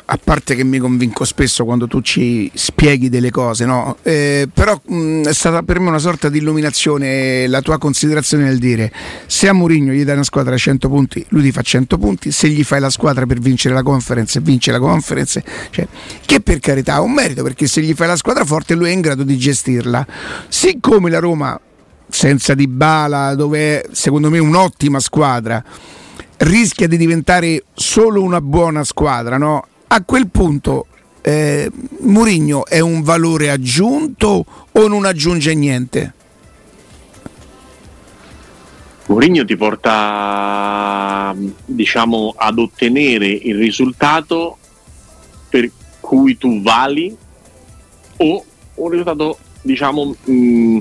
a 0.06 0.20
parte 0.22 0.56
che 0.56 0.64
mi 0.64 0.80
convinco 0.80 1.24
spesso 1.24 1.66
quando 1.66 1.88
tu 1.88 2.02
ci 2.02 2.50
spieghi 2.54 3.10
delle 3.10 3.30
cose, 3.30 3.66
no? 3.66 3.98
eh, 4.02 4.48
però 4.52 4.80
mh, 4.84 5.28
è 5.28 5.34
stata 5.34 5.62
per 5.62 5.80
me 5.80 5.90
una 5.90 6.00
sorta 6.00 6.30
di 6.30 6.40
illuminazione 6.40 7.48
la 7.48 7.62
tua 7.62 7.78
considerazione 7.78 8.46
nel 8.46 8.58
dire 8.58 8.92
se 9.28 9.48
a 9.48 9.54
Mourinho 9.54 9.92
gli 9.92 10.04
dai 10.04 10.16
una 10.16 10.24
squadra 10.24 10.56
a 10.56 10.58
100 10.58 10.90
punti, 10.90 11.26
lui 11.30 11.44
ti 11.44 11.52
fa 11.52 11.62
100 11.62 11.98
punti, 11.98 12.32
se 12.32 12.48
gli 12.50 12.64
fai 12.64 12.80
la 12.80 12.90
squadra 12.90 13.26
per 13.26 13.40
vincere 13.40 13.74
la 13.76 13.84
conference, 13.84 14.40
vince 14.42 14.72
la 14.72 14.80
conference, 14.80 15.44
cioè, 15.70 15.88
che 16.26 16.42
per 16.42 16.60
carità 16.60 16.96
ha 16.96 17.02
un 17.02 17.12
merito 17.12 17.44
perché 17.44 17.68
se 17.68 17.82
gli 17.82 17.94
fai 17.94 18.08
la 18.08 18.16
squadra 18.16 18.46
forte 18.46 18.74
lui 18.74 18.90
è 18.90 18.92
in 18.92 19.02
grado 19.02 19.24
di 19.24 19.38
gestirla. 19.38 20.06
Siccome 20.48 21.10
la 21.10 21.20
Roma 21.20 21.60
senza 22.08 22.54
Di 22.54 22.68
Bala, 22.68 23.36
dove 23.36 23.82
è 23.82 23.86
secondo 23.92 24.30
me 24.30 24.40
un'ottima 24.40 25.00
squadra, 25.00 25.64
rischia 26.38 26.88
di 26.88 26.98
diventare 26.98 27.64
solo 27.74 28.22
una 28.22 28.42
buona 28.42 28.84
squadra, 28.84 29.38
no? 29.38 29.66
A 29.96 30.02
quel 30.04 30.28
punto 30.28 30.88
eh, 31.22 31.70
Murigno 32.00 32.66
è 32.66 32.80
un 32.80 33.04
valore 33.04 33.52
aggiunto 33.52 34.44
o 34.72 34.88
non 34.88 35.06
aggiunge 35.06 35.54
niente? 35.54 36.14
Mourinho 39.06 39.46
ti 39.46 39.56
porta 39.56 41.36
diciamo 41.64 42.34
ad 42.36 42.58
ottenere 42.58 43.28
il 43.28 43.56
risultato 43.56 44.58
per 45.48 45.70
cui 46.00 46.40
tu 46.40 46.64
vali 46.64 47.16
o 48.18 48.46
un 48.74 48.90
risultato 48.90 49.38
diciamo 49.62 50.16
mh, 50.24 50.78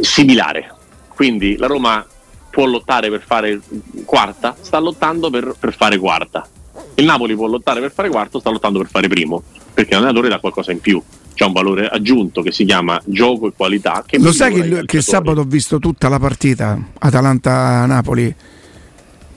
similare. 0.00 0.74
Quindi 1.06 1.56
la 1.56 1.68
Roma 1.68 2.04
può 2.50 2.64
lottare 2.64 3.10
per 3.10 3.22
fare 3.22 3.60
quarta, 4.04 4.56
sta 4.60 4.80
lottando 4.80 5.30
per, 5.30 5.54
per, 5.56 5.72
fare 5.72 5.98
quarta. 5.98 6.48
Il 6.94 7.04
Napoli 7.04 7.34
può 7.34 7.46
lottare 7.46 7.80
per 7.80 7.92
fare 7.92 8.08
quarto, 8.08 8.38
sta 8.38 8.50
lottando 8.50 8.78
per 8.78 8.88
fare 8.88 9.08
primo, 9.08 9.42
perché 9.72 9.94
l'allenatore 9.94 10.28
dà 10.28 10.38
qualcosa 10.38 10.72
in 10.72 10.80
più. 10.80 11.02
C'è 11.34 11.44
un 11.44 11.52
valore 11.52 11.88
aggiunto 11.88 12.42
che 12.42 12.52
si 12.52 12.64
chiama 12.64 13.00
gioco 13.04 13.48
e 13.48 13.52
qualità. 13.56 14.04
Lo 14.18 14.32
sai 14.32 14.52
che, 14.52 14.84
che 14.84 15.00
sabato 15.00 15.40
ho 15.40 15.44
visto 15.44 15.78
tutta 15.78 16.08
la 16.08 16.18
partita 16.18 16.78
Atalanta-Napoli? 16.98 18.34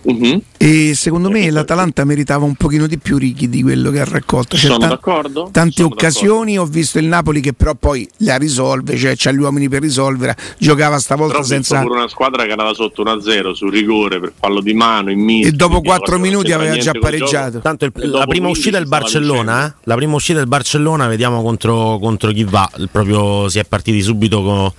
Uh-huh. 0.05 0.41
E 0.57 0.93
secondo 0.93 1.31
me 1.31 1.49
l'Atalanta 1.49 2.03
meritava 2.05 2.45
un 2.45 2.53
pochino 2.53 2.85
di 2.85 2.99
più 2.99 3.17
Righi 3.17 3.49
di 3.49 3.63
quello 3.63 3.89
che 3.89 4.01
ha 4.01 4.05
raccolto. 4.05 4.55
C'è 4.55 4.67
Sono 4.67 4.77
ta- 4.77 4.87
d'accordo. 4.87 5.49
Tante 5.51 5.73
Sono 5.77 5.87
occasioni, 5.87 6.53
d'accordo. 6.53 6.71
ho 6.71 6.73
visto 6.73 6.99
il 6.99 7.05
Napoli 7.05 7.41
che 7.41 7.53
però 7.53 7.73
poi 7.73 8.07
la 8.17 8.37
risolve, 8.37 8.95
cioè 8.97 9.13
c'ha 9.15 9.31
gli 9.31 9.39
uomini 9.39 9.67
per 9.67 9.81
risolvere, 9.81 10.35
giocava 10.59 10.99
stavolta 10.99 11.35
però 11.35 11.45
senza... 11.45 11.81
pure 11.81 11.95
una 11.95 12.07
squadra 12.07 12.45
che 12.45 12.51
andava 12.51 12.73
sotto 12.73 13.03
1-0 13.03 13.53
sul 13.53 13.71
rigore 13.71 14.19
per 14.19 14.33
fallo 14.37 14.61
di 14.61 14.73
mano 14.73 15.09
in 15.09 15.19
mischia. 15.19 15.49
E 15.49 15.51
dopo 15.53 15.81
4 15.81 16.19
minuti 16.19 16.51
aveva 16.51 16.77
già 16.77 16.91
pareggiato. 16.91 17.59
Tanto 17.59 17.85
il, 17.85 17.91
la 17.95 18.27
prima 18.27 18.47
uscita 18.47 18.77
del 18.77 18.87
Barcellona, 18.87 19.67
eh? 19.67 19.73
la 19.83 19.95
prima 19.95 20.13
uscita 20.13 20.37
del 20.37 20.47
Barcellona, 20.47 21.07
vediamo 21.07 21.41
contro, 21.41 21.97
contro 21.99 22.31
chi 22.31 22.43
va. 22.43 22.69
Proprio 22.91 23.49
si 23.49 23.57
è 23.57 23.63
partiti 23.63 24.01
subito 24.01 24.43
con, 24.43 24.71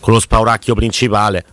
con 0.00 0.12
lo 0.12 0.18
spauracchio 0.18 0.74
principale 0.74 1.44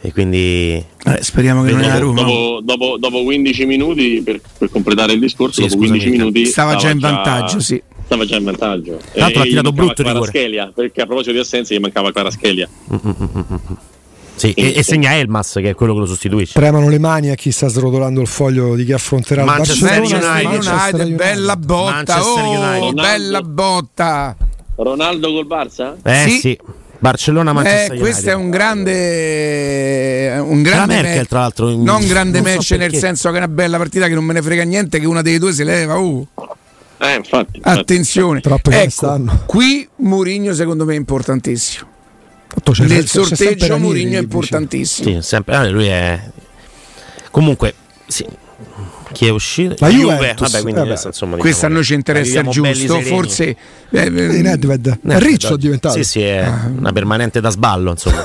e 0.00 0.12
quindi 0.12 0.74
eh, 0.74 1.22
speriamo 1.22 1.64
che 1.64 1.72
non 1.72 1.82
è 1.82 1.88
a 1.88 1.98
Roma 1.98 2.22
dopo, 2.22 2.60
dopo, 2.62 2.96
dopo 2.98 3.24
15 3.24 3.66
minuti 3.66 4.22
per, 4.24 4.40
per, 4.56 4.70
completare 4.70 5.14
il 5.14 5.18
discorso 5.18 5.62
sì, 5.62 5.66
dopo 5.66 5.78
15 5.78 6.10
minuti 6.10 6.44
stava, 6.46 6.78
stava 6.78 6.82
già 6.82 6.90
in 6.90 6.98
vantaggio 7.00 7.58
sì. 7.58 7.82
stava 8.04 8.24
già 8.24 8.36
in 8.36 8.44
vantaggio 8.44 8.96
tra 8.96 9.22
l'altro 9.22 9.42
ha 9.42 9.44
tirato 9.44 9.72
brutto 9.72 10.02
rigore 10.04 10.28
Schelia, 10.28 10.70
perché 10.72 11.02
a 11.02 11.06
proposito 11.06 11.32
di 11.32 11.38
assenza 11.38 11.74
gli 11.74 11.80
mancava 11.80 12.12
Clara 12.12 12.30
Schelia 12.30 12.68
sì, 14.36 14.52
e, 14.52 14.74
e, 14.76 14.82
segna 14.84 15.16
Elmas 15.16 15.54
che 15.54 15.70
è 15.70 15.74
quello 15.74 15.94
che 15.94 15.98
lo 15.98 16.06
sostituisce. 16.06 16.52
Tremano 16.52 16.88
le 16.88 17.00
mani 17.00 17.30
a 17.30 17.34
chi 17.34 17.50
sta 17.50 17.66
srotolando 17.66 18.20
il 18.20 18.28
foglio 18.28 18.76
di 18.76 18.84
chi 18.84 18.92
affronterà 18.92 19.42
Manchester 19.42 19.94
il 19.94 19.98
Barcellona. 19.98 20.30
United, 20.30 20.50
Manchester 20.50 20.94
United, 20.94 21.16
bella 21.16 21.56
botta, 21.56 22.24
oh, 22.24 22.92
bella 22.92 23.42
botta. 23.42 24.36
Ronaldo 24.76 25.32
col 25.32 25.46
Barça? 25.46 25.96
Eh 26.04 26.28
sì. 26.28 26.38
sì. 26.38 26.58
Barcellona 26.98 27.52
Manchester 27.52 27.96
eh, 27.96 27.98
questo 28.00 28.30
è 28.30 28.34
un 28.34 28.50
grande 28.50 30.36
un 30.38 30.62
grande 30.62 30.94
Merkel, 30.94 31.16
match, 31.16 31.28
tra 31.28 31.40
l'altro 31.40 31.68
in, 31.68 31.82
non 31.82 32.06
grande 32.06 32.40
non 32.40 32.52
match 32.52 32.62
so 32.64 32.76
nel 32.76 32.94
senso 32.94 33.28
che 33.30 33.36
è 33.36 33.38
una 33.38 33.48
bella 33.48 33.76
partita 33.76 34.08
che 34.08 34.14
non 34.14 34.24
me 34.24 34.32
ne 34.32 34.42
frega 34.42 34.64
niente 34.64 34.98
che 34.98 35.06
una 35.06 35.22
delle 35.22 35.38
due 35.38 35.52
si 35.52 35.62
leva 35.62 35.96
uh. 35.96 36.26
eh, 36.98 37.14
infatti, 37.14 37.56
infatti. 37.56 37.78
attenzione. 37.78 38.40
Ecco, 38.42 39.24
qui 39.46 39.88
Mourinho 39.96 40.52
secondo 40.52 40.84
me 40.84 40.94
è 40.94 40.96
importantissimo. 40.96 41.86
Nel 42.78 43.06
sorteggio 43.06 43.78
Mourinho 43.78 44.18
è 44.18 44.20
importantissimo. 44.20 45.20
Sì, 45.20 45.22
sempre, 45.22 45.54
eh, 45.56 45.68
lui 45.68 45.86
è 45.86 46.20
comunque 47.30 47.74
sì 48.06 48.26
chi 49.12 49.26
è 49.26 49.30
uscito? 49.30 49.76
La 49.78 49.88
Juve. 49.88 50.14
Juve. 50.14 50.34
Vabbè, 50.38 50.60
quindi 50.62 50.80
vabbè. 50.80 50.88
Questa, 50.88 51.08
insomma, 51.08 51.36
questa 51.36 51.66
a 51.66 51.68
noi 51.68 51.84
ci 51.84 51.94
interessa 51.94 52.40
il 52.40 52.48
giusto. 52.48 53.00
Forse 53.00 53.44
eh, 53.46 53.56
eh, 53.90 54.10
Nedved. 54.10 54.98
Nedved. 55.02 55.22
Riccio 55.22 55.54
è 55.54 55.58
diventato. 55.58 55.94
Sì, 55.96 56.04
sì, 56.04 56.22
è 56.22 56.38
ah. 56.38 56.70
una 56.76 56.92
permanente 56.92 57.40
da 57.40 57.50
sballo, 57.50 57.90
insomma. 57.90 58.24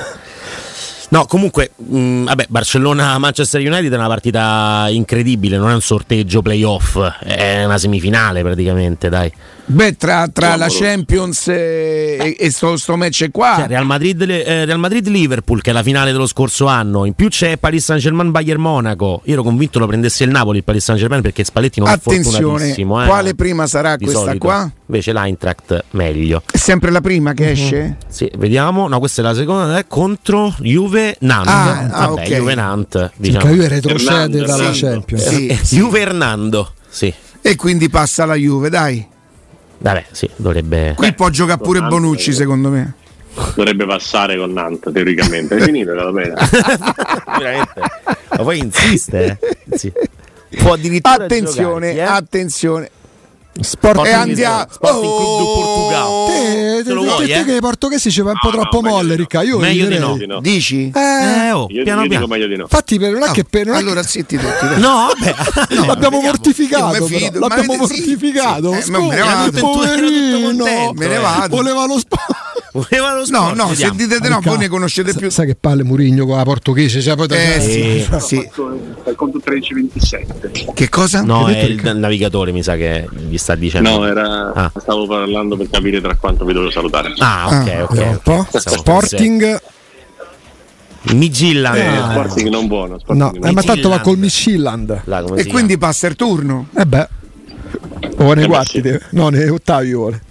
No, 1.10 1.26
comunque, 1.28 1.72
mh, 1.76 2.24
vabbè, 2.24 2.48
Barcellona-Manchester 2.50 3.62
United 3.62 3.92
è 3.92 3.96
una 3.96 4.08
partita 4.08 4.88
incredibile, 4.90 5.58
non 5.58 5.70
è 5.70 5.74
un 5.74 5.82
sorteggio 5.82 6.42
playoff, 6.42 6.98
è 7.20 7.64
una 7.66 7.78
semifinale 7.78 8.42
praticamente, 8.42 9.10
dai. 9.10 9.32
Beh, 9.66 9.96
tra, 9.96 10.28
tra 10.28 10.56
la 10.58 10.68
Champions 10.70 11.48
e, 11.48 12.36
e 12.38 12.52
sto, 12.52 12.76
sto, 12.76 12.98
match 12.98 13.30
qua. 13.32 13.56
Cioè, 13.60 13.68
Real, 13.68 13.86
Madrid, 13.86 14.22
eh, 14.22 14.66
Real 14.66 14.78
Madrid-Liverpool, 14.78 15.62
che 15.62 15.70
è 15.70 15.74
la 15.74 15.84
finale 15.84 16.12
dello 16.12 16.28
scorso 16.28 16.66
anno. 16.66 17.06
In 17.06 17.14
più 17.14 17.30
c'è 17.30 17.58
Paris 17.58 17.86
Saint-Germain-Bayern 17.86 18.60
Monaco. 18.60 19.22
Io 19.26 19.34
ero 19.34 19.44
convinto 19.44 19.80
lo 19.80 19.88
prendesse 19.88 20.26
il 20.26 20.32
Napoli, 20.32 20.58
il 20.58 20.64
Paris 20.64 20.84
Saint-Germain, 20.84 21.22
perché 21.22 21.44
Spalletti 21.44 21.80
non 21.80 21.90
Attenzione, 21.90 22.28
è 22.28 22.42
fortunatissimo. 22.42 23.04
Eh, 23.04 23.08
quale 23.08 23.36
prima 23.36 23.66
sarà 23.66 23.98
questa 23.98 24.20
solito. 24.20 24.38
qua? 24.38 24.72
Invece 24.88 25.14
l'Eintracht 25.14 25.86
meglio. 25.92 26.44
È 26.52 26.58
sempre 26.58 26.92
la 26.92 27.02
prima 27.02 27.34
che 27.34 27.52
esce? 27.52 27.82
Mm-hmm. 27.82 27.92
Sì, 28.08 28.30
vediamo. 28.38 28.88
No, 28.90 29.00
questa 29.00 29.22
è 29.22 29.24
la 29.24 29.34
seconda. 29.34 29.78
È 29.78 29.86
contro 29.88 30.54
Juve 30.60 31.16
Nant. 31.20 31.48
Ah, 31.48 31.88
Vabbè, 31.90 32.12
okay. 32.12 32.38
Juve 32.38 32.56
Nant. 32.56 33.12
Diciamo. 33.16 33.46
Juve 33.46 33.68
retrocede 33.70 34.12
Hernando, 34.12 34.46
dalla 34.46 34.74
sì. 34.74 34.82
Champions. 34.82 35.28
Sì, 35.28 35.60
sì. 35.62 35.76
Juve 35.78 36.00
Hernando. 36.02 36.74
Sì. 36.90 37.14
E 37.42 37.56
quindi 37.56 37.90
passa 37.90 38.26
la 38.26 38.36
Juve, 38.36 38.70
dai. 38.70 39.12
Vabbè, 39.84 40.06
sì, 40.12 40.30
dovrebbe. 40.38 40.94
Qui 40.96 41.14
può 41.14 41.28
giocare 41.30 41.60
pure 41.62 41.80
Nantes, 41.82 42.00
Bonucci, 42.00 42.32
secondo 42.34 42.70
me. 42.70 42.94
Dovrebbe 43.54 43.86
passare 43.86 44.38
con 44.38 44.54
Nantes, 44.54 44.94
teoricamente. 44.94 45.58
È 45.58 45.62
finito 45.62 45.94
la 45.94 46.10
pena. 46.14 46.36
Veramente. 47.38 47.82
Ma 48.30 48.44
poi 48.44 48.60
insiste, 48.60 49.38
eh? 49.40 49.78
Sì. 49.78 49.92
Può 50.58 50.74
addirittura 50.74 51.26
Attenzione, 51.26 51.92
giocarsi, 51.94 51.98
eh? 52.14 52.16
attenzione. 52.16 52.90
Sporting, 53.60 54.08
e 54.08 54.12
andiamo 54.12 54.66
Sporting 54.70 55.02
Club 55.04 55.38
do 55.38 55.54
Portugal. 55.54 56.28
Te, 56.28 56.84
te, 56.84 56.94
lo 56.94 57.04
vuoi, 57.04 57.28
te 57.28 57.40
eh? 57.40 57.44
che 57.46 57.56
i 57.56 57.60
portoghesi 57.60 58.10
ci 58.12 58.22
va 58.22 58.32
un 58.32 58.38
po' 58.42 58.48
No, 58.50 58.54
troppo 58.62 58.82
no, 58.82 58.90
molle, 58.90 59.16
Ricca. 59.16 59.44
Io 59.44 59.60
Meglio 59.60 59.88
di 60.18 60.26
no. 60.26 60.40
Dici? 60.42 60.92
Eh, 60.94 61.00
Eh, 61.00 61.52
oh, 61.52 61.68
Io, 61.70 61.84
piano 61.84 62.02
io 62.02 62.08
piano. 62.10 62.26
dico 62.26 62.28
meglio 62.28 62.48
di 62.48 62.56
no. 62.56 62.64
Infatti, 62.64 62.98
per- 62.98 63.12
non 63.14 63.24
è 63.24 63.32
che 63.32 63.44
per, 63.44 63.68
allora 63.70 64.02
zitti 64.02 64.38
tutti. 64.38 64.48
dai. 64.68 64.80
No, 64.80 65.08
vabbè. 65.08 65.36
No, 65.76 65.86
l'abbiamo 65.86 65.94
vediamo. 65.96 66.22
mortificato. 66.22 67.08
L'abbiamo 67.40 67.76
mortificato. 67.76 68.74
Eh, 68.74 68.84
me 68.90 69.08
ne 69.10 69.22
vado. 69.22 69.60
poverino, 69.60 70.40
contento, 70.42 70.94
Me 71.00 71.08
ne 71.08 71.16
eh. 71.16 71.20
vado. 71.20 71.56
Voleva 71.56 71.86
lo 71.86 72.00
sport. 72.00 72.42
Voleva 72.74 73.12
lo 73.14 73.20
No, 73.20 73.26
sport, 73.26 73.56
no, 73.56 73.64
se 73.68 73.70
vediamo. 73.70 73.96
dite 73.98 74.20
di 74.20 74.30
no, 74.30 74.40
voi 74.42 74.58
ne 74.58 74.68
conoscete 74.68 75.14
più. 75.14 75.30
Sai 75.30 75.46
che 75.46 75.56
palle 75.56 75.84
Murigno 75.84 76.26
con 76.26 76.38
la 76.38 76.44
portoghese? 76.44 77.02
Cioè, 77.02 77.16
poi 77.16 77.28
Eh 77.30 77.60
sì, 77.62 78.08
Sì. 78.20 78.50
Conto 79.34 79.50
13-27. 79.52 80.74
Che 80.74 80.90
cosa? 80.90 81.22
No, 81.24 81.46
Che 81.46 81.60
è 81.60 81.68
detto 81.68 81.90
il 81.90 81.98
navigatore, 81.98 82.52
mi 82.52 82.64
sa 82.64 82.76
che 82.76 83.08
gli 83.28 83.38
sta 83.38 83.56
dicendo. 83.56 83.90
No, 83.90 84.06
era, 84.06 84.54
Ah. 84.54 84.72
stavo 84.78 85.08
parlando 85.08 85.58
per 85.58 85.70
capire 85.70 86.00
tra 86.02 86.16
quanto 86.16 86.46
vi 86.46 86.54
dovevo 86.54 86.72
salutare. 86.72 87.14
Ah, 87.18 87.48
ok, 87.48 87.68
Ah, 87.70 87.84
ok. 87.84 87.98
un 87.98 88.20
po'. 88.24 88.48
Sporting, 88.60 89.42
fosse 89.42 89.72
Midtjylland. 91.16 91.78
Eh, 91.78 91.86
Ah. 91.88 92.12
Sporting 92.12 92.50
non 92.50 92.68
buono. 92.68 93.00
Sporting 93.00 93.20
no, 93.26 93.32
non 93.40 93.50
eh, 93.50 93.52
ma 93.54 93.62
tanto 93.64 93.90
va 93.90 94.00
col 94.00 94.18
come 95.24 95.42
E 95.42 95.48
quindi 95.48 95.78
passa 95.78 96.08
il 96.08 96.16
turno. 96.16 96.68
Eh 96.78 96.86
beh, 96.86 97.08
o 98.18 98.34
nei 98.34 98.48
quarti, 98.48 98.82
no, 99.12 99.30
nei 99.30 99.50
ottavi 99.50 99.94
vuole. 99.94 100.22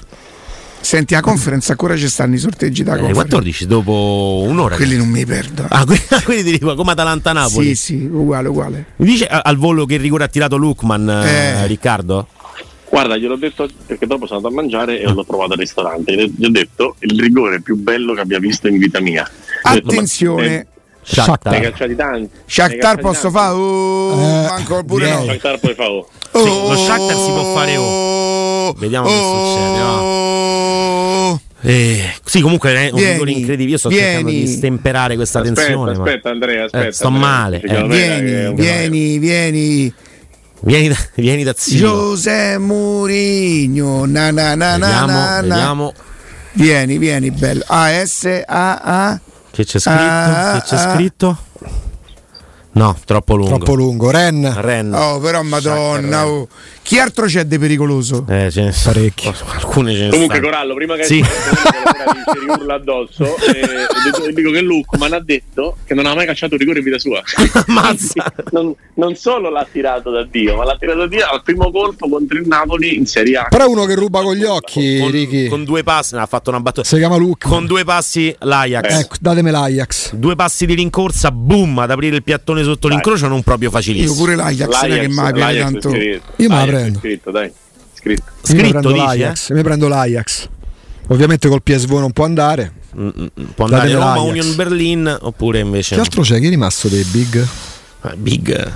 Senti, 0.83 1.15
a 1.15 1.21
conference 1.21 1.71
ancora 1.71 1.97
ci 1.97 2.09
stanno 2.09 2.35
i 2.35 2.39
sorteggi 2.39 2.83
da? 2.83 2.95
Eh, 2.95 2.99
conference. 2.99 3.23
14 3.23 3.67
dopo 3.67 4.43
un'ora. 4.47 4.77
Quelli 4.77 4.97
non 4.97 5.09
mi 5.09 5.25
perdo. 5.25 5.65
Ah, 5.69 5.85
que- 5.85 6.01
quelli 6.25 6.43
di 6.43 6.59
come 6.59 6.93
Atalanta-Napoli. 6.93 7.75
Sì, 7.75 7.97
sì, 7.97 8.09
uguale, 8.11 8.49
uguale. 8.49 8.85
Mi 8.97 9.07
dice 9.07 9.27
al 9.27 9.57
volo 9.57 9.87
che 9.87 9.97
rigore 9.97 10.25
ha 10.25 10.29
tirato 10.29 10.57
Lukman, 10.57 11.09
eh, 11.09 11.63
Eh. 11.63 11.67
Riccardo? 11.67 12.27
Guarda, 12.91 13.17
gliel'ho 13.17 13.37
detto 13.37 13.67
perché 13.87 14.07
dopo 14.07 14.27
sono 14.27 14.39
andato 14.39 14.55
a 14.55 14.61
mangiare 14.61 15.01
e 15.01 15.11
l'ho 15.11 15.25
provato 15.25 15.53
al 15.53 15.59
ristorante. 15.59 16.15
Gli 16.37 16.45
ho 16.45 16.51
detto 16.51 16.97
il 16.99 17.19
rigore 17.19 17.63
più 17.63 17.77
bello 17.77 18.13
che 18.13 18.21
abbia 18.21 18.39
visto 18.39 18.69
in 18.69 18.77
vita 18.77 19.01
mia. 19.01 19.27
Attenzione, 19.63 20.49
Ne 20.49 20.67
Shakhtar. 21.05 21.73
tanti. 21.97 22.31
Shakhtar 22.47 22.99
posso 23.01 23.31
fare? 23.31 23.55
Oh, 23.55 24.13
Eh, 24.13 24.47
manco 24.49 24.85
pure 24.85 25.05
direi. 25.07 25.27
no. 25.27 25.33
Shakhtar 25.33 25.59
poi 25.59 25.75
fa 25.75 25.91
oh. 25.91 26.07
Sì, 26.33 26.45
lo 26.49 26.77
Shakhtar 26.77 27.17
si 27.17 27.31
può 27.31 27.55
fare 27.55 27.77
oh. 27.77 28.73
Vediamo 28.79 29.07
che 29.09 29.15
succede, 29.15 29.79
va. 29.83 30.01
Oh. 30.01 31.41
Eh, 31.65 32.13
sì, 32.25 32.41
comunque 32.41 32.75
è 32.75 32.91
un 32.91 32.97
Vieni, 32.97 33.13
rigore 33.13 33.31
incredibile. 33.33 33.71
Io 33.71 33.79
sto 33.79 33.91
cercando 33.91 34.29
vieni. 34.31 34.45
di 34.45 34.47
stemperare 34.53 35.15
questa 35.17 35.41
Aspetta, 35.41 35.61
tensione. 35.63 35.93
ma- 35.97 36.05
aspetta 36.05 36.31
Andrea, 36.31 36.65
aspetta. 36.65 36.87
Eh, 36.87 36.93
sto 36.93 37.07
Andrea. 37.09 37.29
male, 37.29 37.61
eh. 37.61 37.87
Vieni, 37.87 38.55
vieni, 38.55 39.19
vieni. 39.19 39.95
Vieni, 40.65 40.89
da, 40.89 40.97
vieni 41.17 41.43
da 41.43 41.55
zio. 41.57 41.89
José 42.15 42.57
Mourinho. 42.59 44.05
Na 44.07 44.31
na 44.31 44.55
na 44.55 44.77
na 44.77 44.87
Vediamo, 44.87 45.07
na 45.13 45.41
na. 45.41 45.41
vediamo 45.55 45.93
Vieni, 46.53 46.99
vieni, 46.99 47.31
bello. 47.31 47.65
A 47.67 47.91
S 47.91 48.45
A 48.47 48.81
A. 48.83 49.21
che 49.53 49.65
c'è 49.65 49.79
scritto. 49.79 50.01
Ah, 50.01 50.53
che 50.55 50.67
c'è 50.67 50.77
ah. 50.77 50.93
scritto? 50.95 51.39
No, 52.75 52.97
troppo 53.05 53.35
lungo. 53.37 53.57
Troppo 53.57 53.75
lungo. 53.75 54.11
Ren, 54.11 54.51
Ren. 54.61 54.93
Oh, 54.95 55.19
però 55.21 55.43
madonna. 55.43 56.27
Oh. 56.27 56.49
Chi 56.83 56.99
altro 56.99 57.27
c'è 57.27 57.45
di 57.45 57.59
pericoloso? 57.59 58.25
Eh, 58.29 58.51
ce 58.51 58.63
ne 58.63 58.75
Parecchi. 58.83 59.29
Alcune 59.55 59.93
ce 59.95 60.05
ne 60.05 60.09
Comunque 60.11 60.37
stanno. 60.37 60.51
Corallo, 60.51 60.75
prima 60.75 60.97
che 60.97 61.05
Sì. 61.05 61.23
ci 61.23 62.39
riurla 62.47 62.75
addosso, 62.75 63.25
eh, 63.25 63.87
dico, 64.05 64.31
dico 64.35 64.51
che 64.51 64.61
Lukman 64.63 65.13
ha 65.13 65.21
detto 65.21 65.77
che 65.85 65.95
non 65.95 66.07
ha 66.07 66.15
mai 66.15 66.27
cacciato 66.27 66.55
un 66.55 66.61
rigore 66.61 66.79
in 66.79 66.85
vita 66.85 66.99
sua. 66.99 67.21
Ammazza. 67.69 68.33
non, 68.51 68.75
non 68.95 69.15
solo 69.17 69.51
l'ha 69.51 69.67
tirato 69.71 70.11
da 70.11 70.25
Dio, 70.25 70.57
ma 70.57 70.65
l'ha 70.65 70.77
tirato 70.79 70.99
da 71.01 71.07
Dio 71.07 71.25
al 71.27 71.43
primo 71.43 71.71
colpo 71.71 72.09
contro 72.09 72.39
il 72.39 72.47
Napoli 72.47 72.97
in 72.97 73.07
Serie 73.07 73.37
A. 73.37 73.47
però 73.49 73.69
uno 73.69 73.85
che 73.85 73.95
ruba 73.95 74.23
con 74.23 74.35
gli 74.35 74.45
occhi, 74.45 74.99
con, 74.99 75.11
Ricky. 75.11 75.49
con 75.49 75.65
due 75.65 75.83
passi, 75.83 76.17
ha 76.17 76.27
fatto 76.27 76.51
una 76.51 76.61
battuta. 76.61 76.87
Si 76.89 76.97
chiama 76.97 77.17
Luke. 77.17 77.47
Con 77.47 77.67
due 77.67 77.85
passi 77.85 78.35
l'Ajax. 78.41 78.99
Ecco, 79.01 79.15
datemi 79.21 79.51
l'Ajax. 79.51 80.15
Due 80.15 80.35
passi 80.35 80.67
di 80.67 80.75
rincorsa, 80.75 81.31
boom, 81.31 81.79
ad 81.79 81.91
aprire 81.91 82.17
il 82.17 82.23
piattone 82.23 82.62
sotto 82.65 82.89
l'incrocio 82.89 83.29
non 83.29 83.43
proprio 83.43 83.69
Io 83.69 83.75
facilissimo. 83.75 84.15
pure 84.15 84.35
l'Ajax, 84.37 84.83
è 84.85 85.01
che 85.01 85.09
mai 85.09 85.33
piace 85.33 85.53
l'Ajax 85.59 85.71
tanto. 85.73 85.91
scritto. 85.91 86.33
Io 86.37 86.49
me 86.49 86.55
la 86.55 86.61
L'Ajax 86.65 86.73
prendo. 86.81 86.99
Scritto, 86.99 87.31
dai. 87.31 87.53
Scritto. 87.95 88.23
Io 88.23 88.33
mi 88.55 88.59
Scritto, 88.61 88.69
prendo 88.71 88.93
dici, 88.93 89.05
l'Ajax. 89.05 89.51
Mi 89.53 89.63
prendo 89.63 89.89
l'Ajax. 89.89 90.49
Ovviamente 91.09 91.49
col 91.49 91.63
PSV 91.63 91.91
non 91.93 92.13
può 92.13 92.25
andare. 92.25 92.73
Mm, 92.99 93.09
mm, 93.09 93.27
Può 93.55 93.65
andare 93.65 93.89
Datemi 93.89 93.93
Roma, 94.01 94.15
l'Ajax. 94.15 94.29
Union 94.29 94.55
Berlin 94.57 95.19
oppure 95.21 95.59
invece 95.61 95.95
Che 95.95 96.01
altro 96.01 96.23
c'è? 96.23 96.39
Chi 96.39 96.47
è 96.47 96.51
rimasto 96.51 96.89
dei 96.89 97.05
big? 97.05 97.47
Eh, 98.05 98.17
Big. 98.17 98.73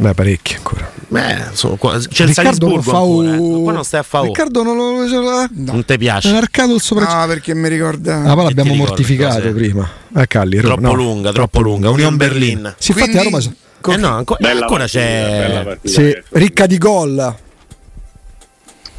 Beh, 0.00 0.14
parecchi 0.14 0.54
ancora. 0.54 0.88
Beh, 1.08 1.46
sono 1.54 1.74
qua- 1.76 1.98
c'è 1.98 2.22
il 2.22 2.28
Riccardo 2.28 2.68
non 2.68 2.82
Salisburgo 2.82 2.82
fa 2.82 2.98
ancora, 2.98 3.34
eh. 3.34 3.38
un- 3.38 3.62
Qua 3.64 3.72
non 3.72 3.84
stai 3.84 4.00
a 4.00 4.02
fa 4.04 4.20
Riccardo 4.20 4.62
non 4.62 4.76
lo. 4.76 5.02
eh, 5.02 5.48
Non 5.54 5.84
ti 5.84 5.92
Ha 5.94 5.96
piace. 5.96 6.32
marcato 6.32 6.74
il 6.74 6.80
sopra. 6.80 7.20
No, 7.20 7.26
perché 7.26 7.52
mi 7.54 7.68
ricorda. 7.68 8.22
Ah, 8.22 8.34
poi 8.34 8.46
Che 8.48 8.54
l'abbiamo 8.54 8.74
mortificato 8.74 9.36
cose? 9.40 9.50
prima. 9.50 9.88
Eh, 10.16 10.26
Calli, 10.28 10.60
Roma, 10.60 10.74
Troppo 10.74 10.86
no. 10.86 11.02
lunga, 11.02 11.32
troppo 11.32 11.60
lunga. 11.60 11.90
Union 11.90 12.16
Berlin. 12.16 12.74
Sì, 12.78 12.92
infatti 12.92 13.10
Quindi- 13.10 13.34
a 13.34 13.38
Roma. 13.40 13.94
Eh 13.94 13.96
no, 13.96 14.08
anco- 14.16 14.36
Bella 14.38 14.60
ancora 14.60 14.78
partita, 14.80 15.00
c'è. 15.00 15.46
Bella 15.48 15.62
partita, 15.64 16.00
Sì, 16.00 16.16
ricca 16.30 16.66
di 16.66 16.78
gol. 16.78 17.34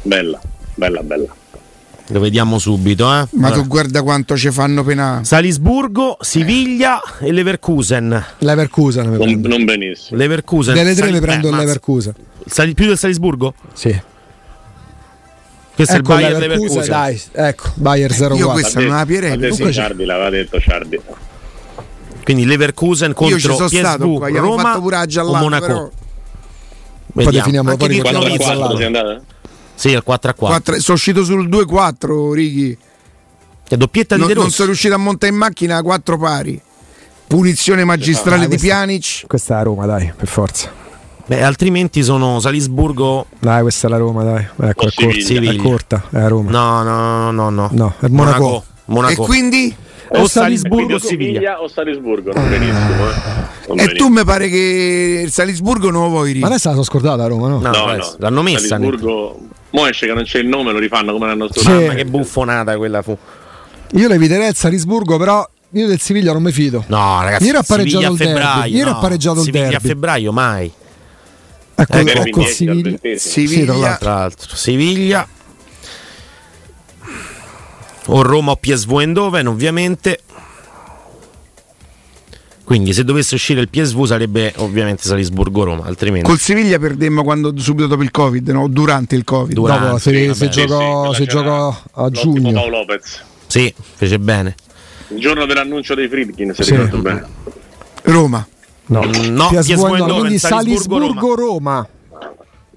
Bella, 0.02 0.40
bella, 0.74 1.02
bella. 1.02 1.34
Lo 2.12 2.18
vediamo 2.20 2.58
subito, 2.58 3.04
eh. 3.04 3.26
Ma 3.30 3.46
Allora, 3.46 3.62
tu 3.62 3.66
guarda 3.68 4.02
quanto 4.02 4.36
ci 4.36 4.50
fanno 4.50 4.82
penare. 4.82 5.24
Salisburgo, 5.24 6.16
Siviglia 6.20 7.00
e 7.20 7.30
Leverkusen. 7.32 8.24
Leverkusen 8.38 9.10
Non, 9.12 9.40
non 9.42 9.64
benissimo. 9.64 10.18
Leverkusen. 10.18 10.74
Delle 10.74 10.92
tre 10.94 11.02
Sali- 11.06 11.12
mi 11.12 11.20
prendo 11.20 11.46
eh, 11.48 11.50
il. 11.52 11.56
Leverkusen. 11.58 12.14
Sali- 12.46 12.74
più 12.74 12.86
del 12.86 12.98
Salisburgo? 12.98 13.54
Sì. 13.74 13.96
Questo 15.74 15.96
ecco 15.96 16.12
è 16.12 16.16
il 16.16 16.20
Bayern 16.22 16.40
Leverkusen, 16.40 16.80
Leverkusen. 16.82 17.30
dai. 17.32 17.46
Ecco, 17.48 17.68
Bayer 17.74 18.12
0 18.12 18.36
Io 18.36 18.48
questa 18.50 18.80
non 18.80 18.88
la 18.96 19.06
pierei. 19.06 19.30
Adesso 19.32 19.50
Comunque 19.50 19.72
Ciardi 19.72 20.04
l'aveva 20.04 20.30
detto 20.30 20.60
Ciardi. 20.60 21.00
Quindi 22.24 22.44
Leverkusen 22.44 23.14
Io 23.18 23.38
ci 23.38 23.46
contro 23.46 23.66
PSV, 23.66 24.16
qua, 24.16 24.28
Roma 24.40 24.62
fatto 24.62 24.80
pure 24.80 24.96
o 24.96 25.34
Monaco. 25.36 25.66
però 25.66 25.78
Poi 27.12 27.24
Vediamo. 27.24 27.30
definiamo 27.38 27.70
Anche 27.70 27.86
poi 27.86 27.88
di 27.88 28.02
ricordiamo 28.02 28.26
la 28.26 28.34
4-4 28.34 28.76
sei 28.76 28.84
andata? 28.86 29.20
Sì, 29.80 29.88
il 29.92 30.02
4 30.02 30.30
a 30.30 30.34
4. 30.34 30.46
quattro- 30.58 30.80
sono 30.82 30.96
uscito 30.96 31.24
sul 31.24 31.48
2-4, 31.48 32.32
Righi. 32.34 32.76
È 33.66 33.76
doppietta 33.76 34.14
di 34.16 34.20
Non, 34.20 34.28
De 34.28 34.34
non 34.34 34.44
Rossi. 34.44 34.56
sono 34.56 34.68
riuscito 34.68 34.94
a 34.94 34.98
montare 34.98 35.32
in 35.32 35.38
macchina 35.38 35.76
a 35.78 35.82
quattro 35.82 36.18
pari. 36.18 36.60
Punizione 37.26 37.84
magistrale 37.84 38.42
Ah, 38.44 38.48
di 38.48 38.56
questa- 38.56 38.66
Pjanic. 38.66 39.26
Questa 39.26 39.54
è 39.54 39.56
la 39.56 39.62
Roma, 39.62 39.86
dai, 39.86 40.12
per 40.14 40.26
forza. 40.28 40.70
Beh, 41.26 41.42
altrimenti 41.42 42.02
sono 42.02 42.40
Salisburgo. 42.40 43.26
Dai, 43.38 43.62
questa 43.62 43.86
è 43.86 43.90
la 43.90 43.96
Roma, 43.98 44.24
dai. 44.24 44.42
Ecco, 44.62 44.84
O 44.84 44.88
è 44.88 44.92
corta, 44.92 45.32
è 45.52 45.56
corta, 45.56 46.02
è 46.10 46.18
la 46.18 46.28
Roma. 46.28 46.50
No, 46.50 46.82
no, 46.82 47.30
no, 47.30 47.48
no. 47.50 47.68
No, 47.72 47.94
è 48.00 48.08
Monaco. 48.08 48.64
E 48.66 48.82
Monaco. 48.86 49.22
quindi? 49.24 49.72
O 50.08 50.08
Quindi 50.12 50.28
Salisburgo 50.28 50.92
o 50.94 50.96
o 50.96 50.98
Siviglia. 50.98 51.62
o 51.62 51.68
Salisburgo, 51.68 52.32
non 52.32 52.48
benissimo. 52.48 52.78
Eh. 52.80 53.12
Non 53.68 53.78
E 53.78 53.84
benissimo. 53.84 53.94
tu 53.94 54.08
mi 54.08 54.24
pare 54.24 54.48
che 54.48 55.22
il 55.24 55.30
Salisburgo 55.30 55.90
non 55.92 56.02
lo 56.02 56.08
vuoi 56.08 56.26
Ma 56.26 56.32
Righi. 56.32 56.44
adesso 56.46 56.66
la 56.66 56.72
sono 56.74 56.84
scordata 56.84 57.14
la 57.16 57.26
Roma, 57.28 57.46
no? 57.46 57.60
No, 57.60 57.70
No, 57.70 57.94
no. 57.94 58.14
l'hanno 58.18 58.42
messa. 58.42 58.66
Salisburgo. 58.66 59.38
Mo 59.70 59.86
esce 59.86 60.06
che 60.06 60.12
non 60.14 60.24
c'è 60.24 60.38
il 60.38 60.46
nome, 60.48 60.72
lo 60.72 60.78
rifanno 60.78 61.12
come 61.12 61.26
l'anno 61.26 61.46
Sì. 61.52 61.60
scorso. 61.60 61.70
Mamma 61.80 61.94
che 61.94 62.04
buffonata 62.04 62.76
quella 62.76 63.02
fu. 63.02 63.16
Io 63.92 64.08
le 64.08 64.14
eviterei 64.14 64.48
il 64.48 64.54
Salisburgo, 64.56 65.16
però 65.16 65.48
io 65.72 65.86
del 65.86 66.00
Siviglia 66.00 66.32
non 66.32 66.42
mi 66.42 66.52
fido. 66.52 66.84
No, 66.88 67.22
ragazzi. 67.22 67.44
Ieri 67.44 67.56
ha 67.58 67.62
pareggiato 67.62 68.00
Siviglia 68.02 68.08
a 68.08 68.10
il 68.10 68.16
derby. 68.16 68.32
febbraio. 68.40 68.76
Ieri 68.76 68.88
ha 68.88 68.92
no. 68.92 68.98
pareggiato 69.00 69.38
il 69.38 69.44
Siviglia 69.44 69.66
a 69.66 69.70
derby. 69.70 69.88
febbraio 69.88 70.32
mai. 70.32 70.72
Ecco, 71.74 71.92
Eh, 71.92 72.00
ecco 72.00 72.12
derby 72.12 72.28
il 72.28 72.34
10 72.34 72.48
al 72.48 72.54
Siviglia. 72.54 72.98
20. 73.00 73.18
Sì, 73.18 73.30
tra 73.30 73.46
Siviglia. 73.48 73.72
l'altro. 73.76 73.98
Tra 73.98 74.14
l'altro, 74.14 74.56
Siviglia. 74.56 75.28
O 78.06 78.22
Roma 78.22 78.52
o 78.52 78.56
PSV 78.56 78.98
Eindhoven, 79.00 79.46
ovviamente. 79.46 80.20
Quindi 82.70 82.92
se 82.92 83.02
dovesse 83.02 83.34
uscire 83.34 83.60
il 83.60 83.68
PSV 83.68 84.04
sarebbe 84.04 84.52
ovviamente 84.58 85.02
Salisburgo-Roma, 85.02 85.86
altrimenti... 85.86 86.24
Col 86.24 86.38
Siviglia 86.38 86.78
perdemmo 86.78 87.24
quando, 87.24 87.52
subito 87.58 87.88
dopo 87.88 88.04
il 88.04 88.12
Covid, 88.12 88.48
no? 88.50 88.68
durante 88.68 89.16
il 89.16 89.24
Covid. 89.24 89.54
Durante, 89.54 89.86
dopo, 89.86 89.98
se, 89.98 90.34
se, 90.34 90.48
giocò, 90.50 91.12
se 91.12 91.26
giocò 91.26 91.76
a 91.94 92.10
giugno. 92.10 92.52
Paolo 92.52 92.78
Lopez. 92.78 93.24
Sì, 93.48 93.74
fece 93.96 94.20
bene. 94.20 94.54
Il 95.08 95.18
giorno 95.18 95.46
dell'annuncio 95.46 95.96
dei 95.96 96.06
Friedkin, 96.06 96.54
se 96.54 96.62
sì. 96.62 96.70
ricordo 96.70 96.98
bene. 96.98 97.26
Roma. 98.02 98.46
No, 98.86 99.00
no 99.02 99.48
PSV 99.48 99.96
no, 99.96 100.14
quindi 100.20 100.38
Salisburgo-Roma. 100.38 101.88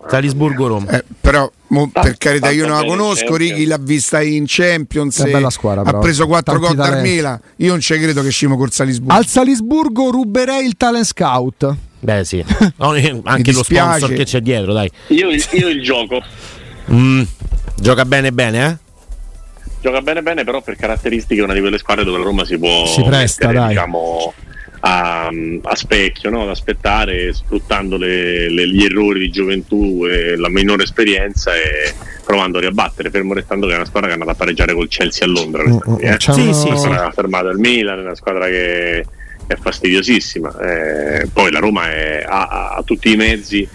Salisburgo-Roma. 0.08 0.92
Eh, 0.92 1.04
però 1.20 1.50
mo, 1.68 1.90
per 1.92 2.18
carità 2.18 2.50
io 2.50 2.68
non 2.68 2.80
la 2.80 2.86
conosco, 2.86 3.36
Righi 3.36 3.66
l'ha 3.66 3.78
vista 3.80 4.22
in 4.22 4.46
Champions, 4.48 5.22
è 5.24 5.32
bella 5.32 5.50
squadra, 5.50 5.84
ha 5.84 6.00
preso 6.00 6.28
4 6.28 6.60
gol 6.60 6.76
dal 6.76 7.02
Milan, 7.02 7.40
io 7.58 7.70
non 7.70 7.80
ci 7.80 7.98
credo 7.98 8.22
che 8.22 8.30
scimo 8.30 8.58
col 8.58 8.72
Salisburgo. 8.72 9.14
Al 9.14 9.26
Salisburgo 9.26 10.12
ruberei 10.12 10.66
il 10.66 10.76
talent 10.78 11.06
scout. 11.06 11.76
Beh 12.00 12.26
sì, 12.26 12.44
anche 13.24 13.52
lo 13.52 13.64
sponsor 13.64 14.12
che 14.14 14.26
c'è 14.26 14.42
dietro, 14.42 14.74
dai. 14.74 14.90
Io, 15.08 15.30
io 15.30 15.68
il 15.70 15.82
gioco. 15.82 16.22
Mm, 16.92 17.24
gioca 17.78 18.06
bene 18.06 18.32
bene, 18.32 18.66
eh? 18.66 18.78
Gioca 19.82 20.02
bene 20.02 20.22
bene, 20.22 20.44
però 20.44 20.62
per 20.62 20.76
caratteristiche 20.76 21.42
è 21.42 21.44
una 21.44 21.54
di 21.54 21.60
quelle 21.60 21.78
squadre 21.78 22.04
dove 22.04 22.18
la 22.18 22.24
Roma 22.24 22.46
si 22.46 22.58
può 22.58 22.86
si 22.86 23.04
presta, 23.04 23.48
mettere, 23.48 23.66
dai. 23.66 23.76
diciamo 23.76 24.34
a, 24.86 25.30
a 25.62 25.76
specchio, 25.76 26.30
no? 26.30 26.44
ad 26.44 26.50
aspettare 26.50 27.34
sfruttando 27.34 27.96
le, 27.98 28.50
le, 28.50 28.68
gli 28.68 28.84
errori 28.84 29.20
di 29.20 29.30
gioventù 29.30 30.06
e 30.06 30.36
la 30.36 30.50
minore 30.50 30.84
esperienza 30.84 31.54
e 31.56 31.94
provando 32.26 32.58
a 32.58 32.62
riabbattere, 32.62 33.10
fermo 33.10 33.34
restando 33.34 33.68
che 33.68 33.74
è 33.74 33.76
una 33.76 33.86
squadra 33.86 34.10
che 34.10 34.16
è 34.16 34.20
andata 34.20 34.36
a 34.36 34.40
pareggiare 34.40 34.74
col 34.74 34.90
Chelsea 34.90 35.26
a 35.26 35.30
Londra. 35.30 35.64
Mm, 35.64 35.78
qui, 35.78 36.04
eh? 36.04 36.16
sì, 36.20 36.54
sì, 36.54 36.78
sì. 36.78 36.88
Ha 36.88 37.12
fermato 37.12 37.48
il 37.48 37.60
Milan, 37.60 38.00
è 38.00 38.02
una 38.02 38.16
squadra 38.16 38.48
che 38.48 39.06
è 39.48 39.56
fastidiosissima. 39.56 40.60
Eh, 40.60 41.30
poi 41.32 41.52
la 41.52 41.60
Roma 41.60 41.90
è, 41.90 42.26
ha, 42.28 42.74
ha, 42.76 42.84
tutti 42.84 43.10
i 43.10 43.16
mezzi, 43.16 43.68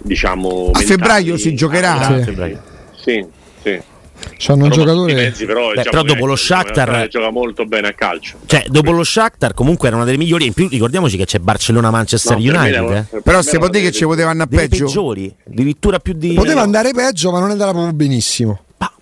diciamo. 0.00 0.70
A 0.72 0.78
febbraio 0.78 1.36
si 1.36 1.54
giocherà. 1.54 2.22
Sì, 2.22 2.54
sì. 2.94 3.26
sì. 3.62 3.80
C'hanno 4.36 4.64
un 4.64 4.70
giocatore. 4.70 5.14
Mezzi, 5.14 5.44
però, 5.46 5.68
Beh, 5.68 5.76
diciamo 5.76 5.90
però 5.90 6.02
dopo 6.02 6.26
lo 6.26 6.36
Shakhtar 6.36 7.08
gioca 7.08 7.30
molto 7.30 7.64
bene 7.64 7.88
a 7.88 7.92
calcio. 7.92 8.38
Cioè, 8.46 8.64
dopo 8.68 8.90
lo 8.90 9.04
Shakhtar, 9.04 9.54
comunque 9.54 9.88
era 9.88 9.96
una 9.96 10.04
delle 10.04 10.18
migliori. 10.18 10.46
In 10.46 10.52
più, 10.52 10.68
ricordiamoci 10.68 11.16
che 11.16 11.24
c'è 11.24 11.38
Barcellona-Manchester 11.38 12.36
no, 12.38 12.58
United. 12.58 12.82
Me, 12.82 13.06
eh. 13.10 13.20
Però 13.22 13.42
se 13.42 13.58
può 13.58 13.68
dire 13.68 13.84
che 13.84 13.92
ci 13.92 14.04
poteva 14.04 14.30
andare 14.30 14.50
peggio. 14.50 14.84
peggiori, 14.84 15.34
addirittura 15.48 15.98
più 15.98 16.12
di. 16.14 16.34
Poteva 16.34 16.62
andare 16.62 16.92
peggio, 16.92 17.30
ma 17.30 17.40
non 17.40 17.50
andava 17.50 17.72
proprio 17.72 17.92
benissimo. 17.92 18.60
Ma... 18.78 18.92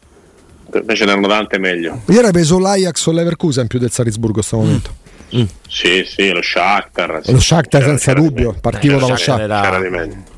Invece 0.74 1.04
ne 1.04 1.10
erano 1.12 1.28
tante 1.28 1.58
meglio. 1.58 2.02
Ieri 2.06 2.26
hai 2.26 2.32
preso 2.32 2.58
l'Ajax 2.58 3.06
o 3.06 3.12
l'Everkusen 3.12 3.66
più 3.66 3.78
del 3.78 3.90
Salisburgo 3.90 4.30
a 4.30 4.42
questo 4.42 4.56
momento. 4.56 5.02
Mm. 5.36 5.44
Sì, 5.68 6.04
sì, 6.06 6.30
lo 6.30 6.42
Shakhtar. 6.42 7.20
Sì. 7.24 7.32
Lo 7.32 7.40
Shakhtar 7.40 7.82
senza 7.82 8.12
dubbio, 8.12 8.54
partivo 8.60 8.98
dallo 8.98 9.16
Shakhtar. 9.16 9.62
C'era 9.62 9.80
di 9.80 10.32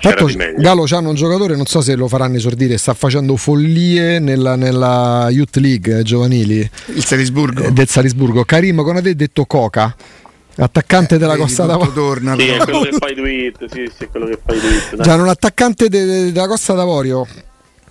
Tanto 0.00 0.28
Galo 0.56 0.84
c'hanno 0.84 1.10
un 1.10 1.14
giocatore, 1.14 1.56
non 1.56 1.66
so 1.66 1.80
se 1.80 1.94
lo 1.94 2.08
faranno 2.08 2.36
esordire, 2.36 2.78
sta 2.78 2.94
facendo 2.94 3.36
follie 3.36 4.18
nella, 4.18 4.56
nella 4.56 5.28
Youth 5.30 5.56
League 5.56 5.98
eh, 5.98 6.02
giovanili. 6.02 6.68
Il 6.86 7.04
Salisburgo. 7.04 7.64
Eh, 7.64 7.72
del 7.72 7.88
Salisburgo. 7.88 8.44
Karim, 8.44 8.82
come 8.82 8.98
avete 8.98 9.14
detto 9.16 9.44
Coca. 9.44 9.94
Attaccante 10.56 11.14
eh, 11.16 11.18
della 11.18 11.36
Costa 11.36 11.66
d'Avorio. 11.66 11.92
Torna, 11.92 12.34
sì, 12.36 12.46
è 12.46 12.58
quello 12.58 12.80
che 12.80 12.92
fai 12.98 13.14
tweet. 13.14 13.64
Sì, 13.70 13.90
sì, 13.94 14.04
è 14.04 14.08
quello 14.08 14.26
che 14.26 14.38
fai 14.44 14.58
tweet. 14.58 15.02
Già, 15.02 15.14
un 15.14 15.28
attaccante 15.28 15.88
de, 15.88 16.04
de, 16.04 16.32
della 16.32 16.48
Costa 16.48 16.72
d'Avorio. 16.74 17.26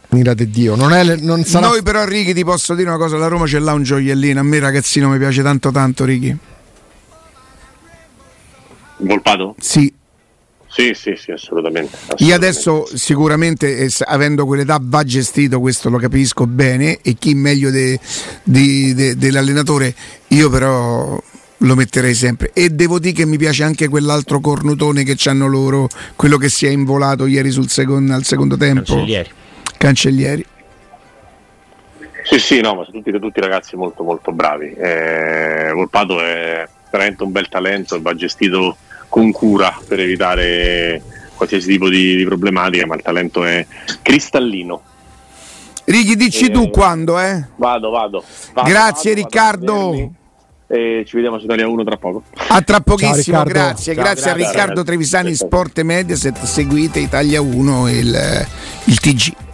Mira 0.09 0.33
di 0.33 0.49
Dio, 0.49 0.75
non 0.75 0.91
è, 0.91 1.17
non 1.17 1.43
sarà... 1.43 1.67
Noi 1.67 1.83
però 1.83 2.03
Righi 2.03 2.33
ti 2.33 2.43
posso 2.43 2.73
dire 2.73 2.89
una 2.89 2.97
cosa, 2.97 3.15
la 3.17 3.27
Roma 3.27 3.45
ce 3.45 3.59
l'ha 3.59 3.73
un 3.73 3.83
gioiellino, 3.83 4.39
a 4.39 4.43
me 4.43 4.57
ragazzino 4.57 5.07
mi 5.07 5.19
piace 5.19 5.43
tanto 5.43 5.69
tanto 5.69 6.03
Righi. 6.03 6.35
Volpato? 8.97 9.55
Sì. 9.59 9.93
Sì, 10.79 10.93
sì, 10.93 11.15
sì, 11.17 11.31
assolutamente. 11.31 11.93
assolutamente. 11.93 12.23
Io 12.23 12.35
adesso 12.35 12.87
sicuramente, 12.95 13.79
eh, 13.79 13.89
avendo 14.05 14.45
quell'età, 14.45 14.79
va 14.81 15.03
gestito, 15.03 15.59
questo 15.59 15.89
lo 15.89 15.97
capisco 15.97 16.47
bene, 16.47 16.99
e 17.01 17.15
chi 17.19 17.33
meglio 17.33 17.69
de, 17.69 17.99
de, 18.43 18.93
de, 18.93 19.17
dell'allenatore, 19.17 19.93
io 20.29 20.49
però 20.49 21.21
lo 21.57 21.75
metterei 21.75 22.13
sempre. 22.13 22.51
E 22.53 22.69
devo 22.69 22.97
dire 22.97 23.13
che 23.13 23.25
mi 23.25 23.35
piace 23.35 23.63
anche 23.63 23.89
quell'altro 23.89 24.39
cornutone 24.39 25.03
che 25.03 25.17
hanno 25.29 25.47
loro, 25.47 25.89
quello 26.15 26.37
che 26.37 26.47
si 26.47 26.65
è 26.65 26.69
involato 26.69 27.25
ieri 27.25 27.51
secondo, 27.67 28.13
al 28.13 28.23
secondo 28.23 28.55
tempo. 28.55 28.93
Cancellieri. 28.93 29.29
Cancellieri. 29.77 30.45
Sì, 32.23 32.39
sì, 32.39 32.61
no, 32.61 32.75
ma 32.75 32.85
sono 32.85 33.01
tutti, 33.01 33.19
tutti 33.19 33.41
ragazzi 33.41 33.75
molto 33.75 34.03
molto 34.03 34.31
bravi. 34.31 34.71
Eh, 34.71 35.71
Volpato 35.73 36.21
è 36.21 36.65
veramente 36.89 37.23
un 37.23 37.33
bel 37.33 37.49
talento 37.49 38.01
va 38.01 38.15
gestito 38.15 38.77
con 39.09 39.31
cura 39.31 39.77
per 39.85 39.99
evitare 39.99 41.01
qualsiasi 41.35 41.67
tipo 41.67 41.89
di, 41.89 42.15
di 42.15 42.23
problematica, 42.23 42.85
ma 42.85 42.95
il 42.95 43.01
talento 43.01 43.43
è 43.43 43.65
cristallino. 44.01 44.81
Righi, 45.85 46.15
dici 46.15 46.45
eh, 46.45 46.51
tu 46.51 46.69
quando, 46.69 47.19
eh? 47.19 47.43
Vado, 47.55 47.89
vado. 47.89 48.23
vado 48.53 48.69
Grazie 48.69 49.13
vado, 49.13 49.23
Riccardo. 49.23 49.73
Vado 49.73 50.13
e 50.71 51.03
ci 51.03 51.15
vediamo 51.15 51.39
su 51.39 51.45
Italia 51.45 51.67
1 51.67 51.83
tra 51.83 51.97
poco. 51.97 52.23
A 52.49 52.61
tra 52.61 52.79
pochissimo, 52.79 53.37
Ciao, 53.37 53.43
grazie. 53.43 53.95
Ciao, 53.95 54.03
grazie, 54.03 54.23
grazie, 54.23 54.29
a 54.29 54.33
Riccardo 54.33 54.83
Trevisani, 54.83 55.33
Sport 55.33 55.79
e 55.79 55.83
Mediaset. 55.83 56.43
Seguite 56.43 56.99
Italia 56.99 57.41
1 57.41 57.87
e 57.87 57.97
il, 57.97 58.47
il 58.83 58.99
TG. 58.99 59.48